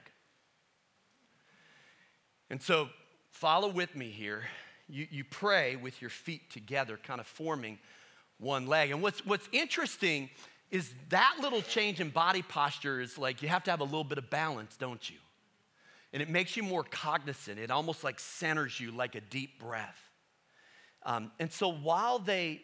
And 2.51 2.61
so, 2.61 2.89
follow 3.31 3.69
with 3.69 3.95
me 3.95 4.09
here. 4.09 4.43
You, 4.87 5.07
you 5.09 5.23
pray 5.23 5.75
with 5.75 6.01
your 6.01 6.09
feet 6.09 6.51
together, 6.51 6.99
kind 7.01 7.19
of 7.19 7.27
forming 7.27 7.79
one 8.39 8.67
leg. 8.67 8.91
And 8.91 9.01
what's, 9.01 9.25
what's 9.25 9.47
interesting 9.51 10.29
is 10.71 10.93
that 11.09 11.37
little 11.41 11.61
change 11.61 11.99
in 11.99 12.09
body 12.09 12.41
posture 12.41 13.01
is 13.01 13.17
like 13.17 13.41
you 13.41 13.49
have 13.49 13.63
to 13.63 13.71
have 13.71 13.79
a 13.79 13.85
little 13.85 14.03
bit 14.03 14.17
of 14.17 14.29
balance, 14.29 14.77
don't 14.77 15.09
you? 15.09 15.17
and 16.11 16.21
it 16.21 16.29
makes 16.29 16.57
you 16.57 16.63
more 16.63 16.83
cognizant. 16.83 17.59
It 17.59 17.71
almost 17.71 18.03
like 18.03 18.19
centers 18.19 18.79
you 18.79 18.91
like 18.91 19.15
a 19.15 19.21
deep 19.21 19.59
breath. 19.59 20.01
Um, 21.03 21.31
and 21.39 21.51
so 21.51 21.71
while 21.71 22.19
they 22.19 22.61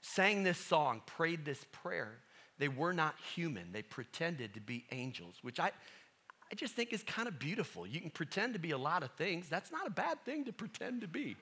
sang 0.00 0.42
this 0.42 0.58
song, 0.58 1.02
prayed 1.06 1.44
this 1.44 1.64
prayer, 1.72 2.18
they 2.58 2.68
were 2.68 2.92
not 2.92 3.16
human. 3.34 3.72
They 3.72 3.82
pretended 3.82 4.54
to 4.54 4.60
be 4.60 4.84
angels, 4.92 5.38
which 5.42 5.58
I, 5.58 5.72
I 6.50 6.54
just 6.54 6.74
think 6.74 6.92
is 6.92 7.02
kind 7.02 7.26
of 7.26 7.38
beautiful. 7.38 7.86
You 7.86 8.00
can 8.00 8.10
pretend 8.10 8.52
to 8.52 8.60
be 8.60 8.70
a 8.70 8.78
lot 8.78 9.02
of 9.02 9.10
things. 9.12 9.48
That's 9.48 9.72
not 9.72 9.86
a 9.86 9.90
bad 9.90 10.24
thing 10.24 10.44
to 10.44 10.52
pretend 10.52 11.00
to 11.00 11.08
be. 11.08 11.36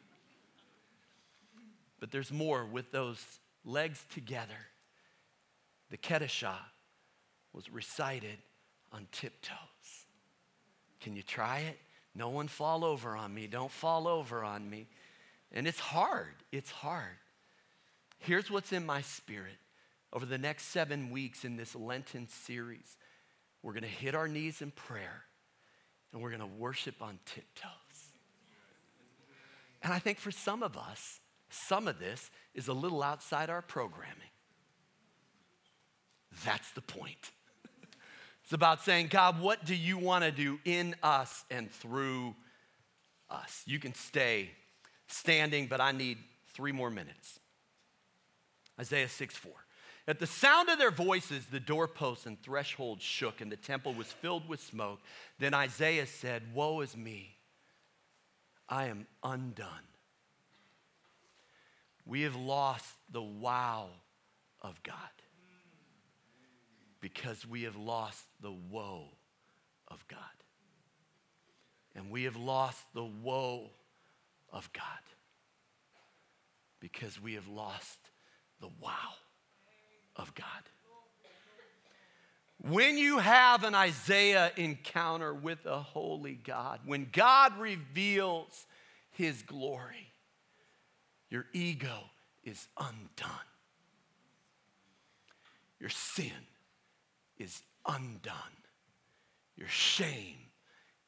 But 2.01 2.11
there's 2.11 2.33
more 2.33 2.65
with 2.65 2.91
those 2.93 3.23
legs 3.65 4.05
together. 4.13 4.57
The 5.93 5.99
Kedushah 5.99 6.57
was 7.53 7.71
recited 7.71 8.39
on 8.93 9.07
tiptoes. 9.13 10.07
Can 11.03 11.15
you 11.15 11.23
try 11.23 11.59
it? 11.59 11.79
No 12.15 12.31
one 12.31 12.49
fall 12.49 12.83
over 12.83 13.15
on 13.15 13.35
me. 13.35 13.47
Don't 13.47 13.71
fall 13.71 14.09
over 14.09 14.43
on 14.43 14.71
me. 14.71 14.87
And 15.53 15.69
it's 15.69 15.79
hard. 15.79 16.33
It's 16.51 16.71
hard. 16.71 17.19
Here's 18.21 18.51
what's 18.51 18.73
in 18.73 18.87
my 18.87 19.03
spirit. 19.03 19.59
Over 20.15 20.25
the 20.25 20.39
next 20.39 20.69
seven 20.69 21.11
weeks 21.11 21.45
in 21.45 21.57
this 21.57 21.75
Lenten 21.75 22.27
series, 22.27 22.97
we're 23.63 23.75
going 23.75 23.83
to 23.83 23.89
hit 23.89 24.15
our 24.15 24.29
knees 24.29 24.63
in 24.63 24.71
prayer 24.71 25.25
and 26.11 26.23
we're 26.23 26.31
going 26.31 26.41
to 26.41 26.59
worship 26.59 27.03
on 27.03 27.19
tiptoes. 27.27 27.69
And 29.83 29.93
I 29.93 29.99
think 29.99 30.19
for 30.19 30.31
some 30.31 30.63
of 30.63 30.75
us, 30.79 31.21
some 31.51 31.87
of 31.87 31.99
this 31.99 32.31
is 32.55 32.69
a 32.69 32.73
little 32.73 33.03
outside 33.03 33.51
our 33.51 33.61
programming. 33.61 34.32
That's 36.45 36.71
the 36.73 36.81
point. 36.81 37.31
It's 38.45 38.53
about 38.53 38.83
saying, 38.83 39.09
God, 39.09 39.41
what 39.41 39.65
do 39.65 39.75
you 39.75 39.99
want 39.99 40.25
to 40.25 40.31
do 40.31 40.59
in 40.65 40.95
us 41.03 41.45
and 41.51 41.71
through 41.71 42.35
us? 43.31 43.63
You 43.67 43.79
can 43.79 43.95
stay 43.95 44.51
standing, 45.07 45.69
but 45.69 45.81
I 45.81 45.93
need 45.93 46.19
three 46.53 46.73
more 46.73 46.91
minutes. 46.91 47.39
Isaiah 48.79 49.09
6 49.09 49.37
4. 49.37 49.53
At 50.09 50.19
the 50.19 50.27
sound 50.27 50.69
of 50.69 50.79
their 50.79 50.91
voices, 50.91 51.47
the 51.47 51.61
doorposts 51.61 52.27
and 52.27 52.43
thresholds 52.43 53.05
shook, 53.05 53.41
and 53.41 53.53
the 53.53 53.57
temple 53.57 53.95
was 53.95 54.09
filled 54.09 54.49
with 54.49 54.61
smoke. 54.61 54.99
Then 55.39 55.55
Isaiah 55.55 56.07
said, 56.07 56.43
Woe 56.53 56.81
is 56.81 56.97
me, 56.97 57.37
I 58.69 58.87
am 58.87 59.07
undone. 59.23 59.69
We 62.05 62.23
have 62.23 62.35
lost 62.35 62.97
the 63.11 63.23
wow 63.23 63.91
of 64.61 64.83
God 64.83 64.97
because 67.03 67.45
we 67.45 67.65
have 67.65 67.77
lost 67.77 68.25
the 68.41 68.53
woe 68.53 69.09
of 69.89 70.07
God. 70.09 70.19
And 71.95 72.11
we 72.11 72.25
have 72.25 72.37
lost 72.37 72.81
the 72.95 73.05
woe 73.05 73.69
of 74.51 74.73
God 74.73 74.85
because 76.81 77.21
we 77.21 77.35
have 77.35 77.49
lost 77.49 77.99
the 78.61 78.71
wow 78.81 78.93
of 80.17 80.35
God. 80.35 80.47
When 82.71 82.97
you 82.97 83.19
have 83.19 83.65
an 83.65 83.75
Isaiah 83.75 84.53
encounter 84.57 85.35
with 85.35 85.67
a 85.67 85.81
holy 85.81 86.35
God, 86.35 86.81
when 86.87 87.09
God 87.13 87.59
reveals 87.59 88.67
his 89.11 89.43
glory, 89.43 90.13
your 91.29 91.47
ego 91.53 92.05
is 92.45 92.69
undone. 92.79 93.49
Your 95.81 95.91
sin 95.91 96.31
is 97.43 97.63
undone. 97.87 98.35
Your 99.57 99.69
shame 99.69 100.39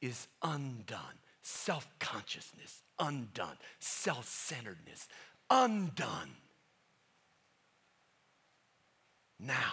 is 0.03 0.27
undone. 0.43 1.19
Self 1.43 1.89
consciousness, 1.99 2.83
undone. 2.99 3.57
Self 3.79 4.27
centeredness, 4.27 5.09
undone. 5.51 6.31
Now, 9.39 9.73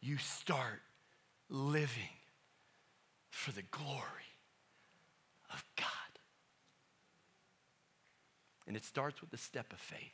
you 0.00 0.16
start 0.18 0.80
living 1.48 2.16
for 3.30 3.52
the 3.52 3.62
glory 3.70 4.32
of 5.52 5.64
God. 5.76 5.86
And 8.66 8.76
it 8.76 8.84
starts 8.84 9.20
with 9.20 9.30
the 9.30 9.38
step 9.38 9.72
of 9.72 9.78
faith. 9.78 10.12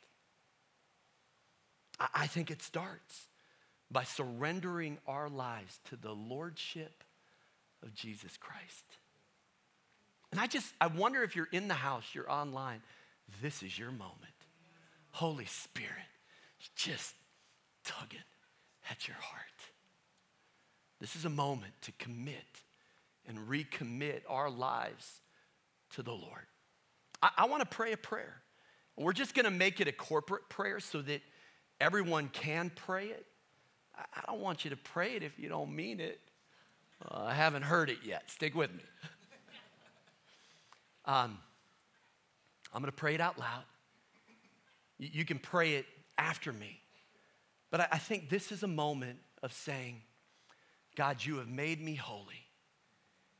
I 2.13 2.27
think 2.27 2.51
it 2.51 2.61
starts 2.61 3.27
by 3.91 4.03
surrendering 4.03 4.97
our 5.07 5.29
lives 5.29 5.79
to 5.89 5.95
the 5.95 6.11
lordship 6.11 7.03
of 7.83 7.93
Jesus 7.93 8.37
Christ. 8.37 8.85
And 10.31 10.39
I 10.41 10.47
just, 10.47 10.73
I 10.81 10.87
wonder 10.87 11.23
if 11.23 11.35
you're 11.35 11.47
in 11.51 11.67
the 11.67 11.75
house, 11.75 12.03
you're 12.13 12.29
online, 12.29 12.81
this 13.41 13.63
is 13.63 13.77
your 13.77 13.91
moment. 13.91 14.19
Holy 15.11 15.45
Spirit, 15.45 15.89
just 16.75 17.13
tugging 17.83 18.19
at 18.89 19.07
your 19.07 19.17
heart. 19.17 19.41
This 20.99 21.15
is 21.15 21.25
a 21.25 21.29
moment 21.29 21.73
to 21.83 21.91
commit 21.93 22.43
and 23.27 23.37
recommit 23.47 24.21
our 24.27 24.49
lives 24.49 25.21
to 25.91 26.03
the 26.03 26.11
Lord. 26.11 26.47
I, 27.21 27.29
I 27.37 27.45
want 27.45 27.61
to 27.61 27.67
pray 27.67 27.91
a 27.93 27.97
prayer. 27.97 28.41
We're 28.97 29.13
just 29.13 29.35
going 29.35 29.45
to 29.45 29.51
make 29.51 29.81
it 29.81 29.87
a 29.87 29.91
corporate 29.91 30.47
prayer 30.49 30.79
so 30.79 31.01
that 31.01 31.21
everyone 31.79 32.29
can 32.29 32.71
pray 32.73 33.07
it. 33.07 33.25
I 33.97 34.21
don't 34.27 34.41
want 34.41 34.63
you 34.63 34.71
to 34.71 34.77
pray 34.77 35.15
it 35.15 35.23
if 35.23 35.39
you 35.39 35.49
don't 35.49 35.75
mean 35.75 35.99
it. 35.99 36.19
I 37.09 37.33
haven't 37.33 37.63
heard 37.63 37.89
it 37.89 37.99
yet. 38.03 38.29
Stick 38.29 38.55
with 38.55 38.73
me. 38.73 38.83
Um, 41.07 41.37
I'm 42.73 42.81
going 42.81 42.91
to 42.91 42.97
pray 42.97 43.13
it 43.13 43.21
out 43.21 43.37
loud. 43.37 43.61
You 44.97 45.23
can 45.23 45.37
pray 45.37 45.75
it 45.75 45.85
after 46.17 46.51
me. 46.51 46.81
But 47.69 47.87
I 47.93 47.99
think 47.99 48.27
this 48.27 48.51
is 48.51 48.63
a 48.63 48.67
moment 48.67 49.19
of 49.43 49.53
saying, 49.53 50.01
God, 50.95 51.23
you 51.23 51.37
have 51.37 51.47
made 51.47 51.79
me 51.79 51.93
holy, 51.93 52.47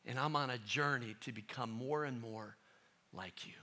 and 0.05 0.19
I'm 0.19 0.35
on 0.35 0.51
a 0.51 0.59
journey 0.59 1.15
to 1.21 1.31
become 1.31 1.71
more 1.71 2.03
and 2.03 2.21
more 2.21 2.55
like 3.11 3.47
you. 3.47 3.53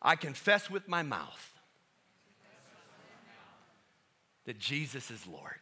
I 0.00 0.16
confess 0.16 0.70
with 0.70 0.88
my 0.88 1.02
mouth 1.02 1.59
that 4.50 4.58
Jesus 4.58 5.12
is 5.12 5.24
Lord. 5.28 5.60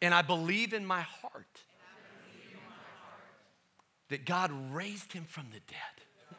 And 0.00 0.12
I 0.12 0.22
believe 0.22 0.72
in 0.72 0.84
my 0.84 1.02
heart 1.02 1.60
that 4.08 4.24
God 4.24 4.50
raised 4.72 5.12
him 5.12 5.22
from 5.22 5.44
the 5.52 5.60
dead. 5.60 6.36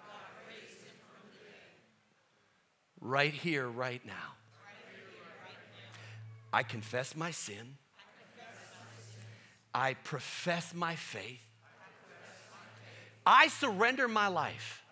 Right 2.99 3.31
here, 3.31 3.65
right 3.65 4.05
now. 4.05 4.33
I 6.51 6.63
confess 6.63 7.15
my 7.15 7.31
sin. 7.31 7.77
I 9.73 9.93
profess 10.03 10.73
my 10.73 10.95
faith. 10.95 11.47
I 13.25 13.47
surrender 13.47 14.09
my 14.09 14.27
life 14.27 14.83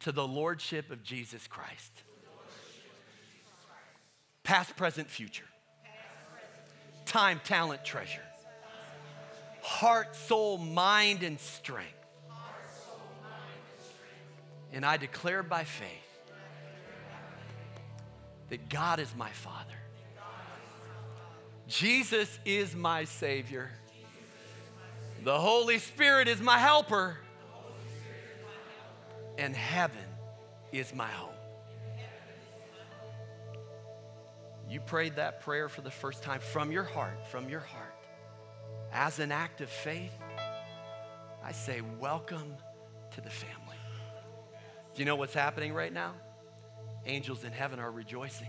to 0.00 0.10
the 0.10 0.26
Lordship 0.26 0.90
of 0.90 1.04
Jesus 1.04 1.46
Christ. 1.46 2.02
Past, 4.46 4.76
present, 4.76 5.10
future. 5.10 5.44
Time, 7.04 7.40
talent, 7.42 7.84
treasure. 7.84 8.22
Heart, 9.60 10.14
soul, 10.14 10.56
mind, 10.56 11.24
and 11.24 11.40
strength. 11.40 11.90
And 14.72 14.86
I 14.86 14.98
declare 14.98 15.42
by 15.42 15.64
faith 15.64 15.88
that 18.48 18.68
God 18.68 19.00
is 19.00 19.12
my 19.16 19.30
Father. 19.30 19.74
Jesus 21.66 22.38
is 22.44 22.76
my 22.76 23.02
Savior. 23.02 23.68
The 25.24 25.36
Holy 25.36 25.78
Spirit 25.78 26.28
is 26.28 26.40
my 26.40 26.58
helper. 26.58 27.16
And 29.38 29.56
heaven 29.56 30.06
is 30.70 30.94
my 30.94 31.08
home. 31.08 31.35
You 34.68 34.80
prayed 34.80 35.16
that 35.16 35.40
prayer 35.40 35.68
for 35.68 35.80
the 35.80 35.90
first 35.90 36.22
time 36.22 36.40
from 36.40 36.72
your 36.72 36.82
heart, 36.82 37.26
from 37.30 37.48
your 37.48 37.60
heart. 37.60 37.94
As 38.92 39.20
an 39.20 39.30
act 39.30 39.60
of 39.60 39.68
faith, 39.68 40.12
I 41.44 41.52
say, 41.52 41.82
Welcome 42.00 42.54
to 43.12 43.20
the 43.20 43.30
family. 43.30 43.76
Do 44.94 45.02
you 45.02 45.04
know 45.04 45.16
what's 45.16 45.34
happening 45.34 45.72
right 45.72 45.92
now? 45.92 46.14
Angels 47.04 47.44
in 47.44 47.52
heaven 47.52 47.78
are 47.78 47.90
rejoicing. 47.90 48.48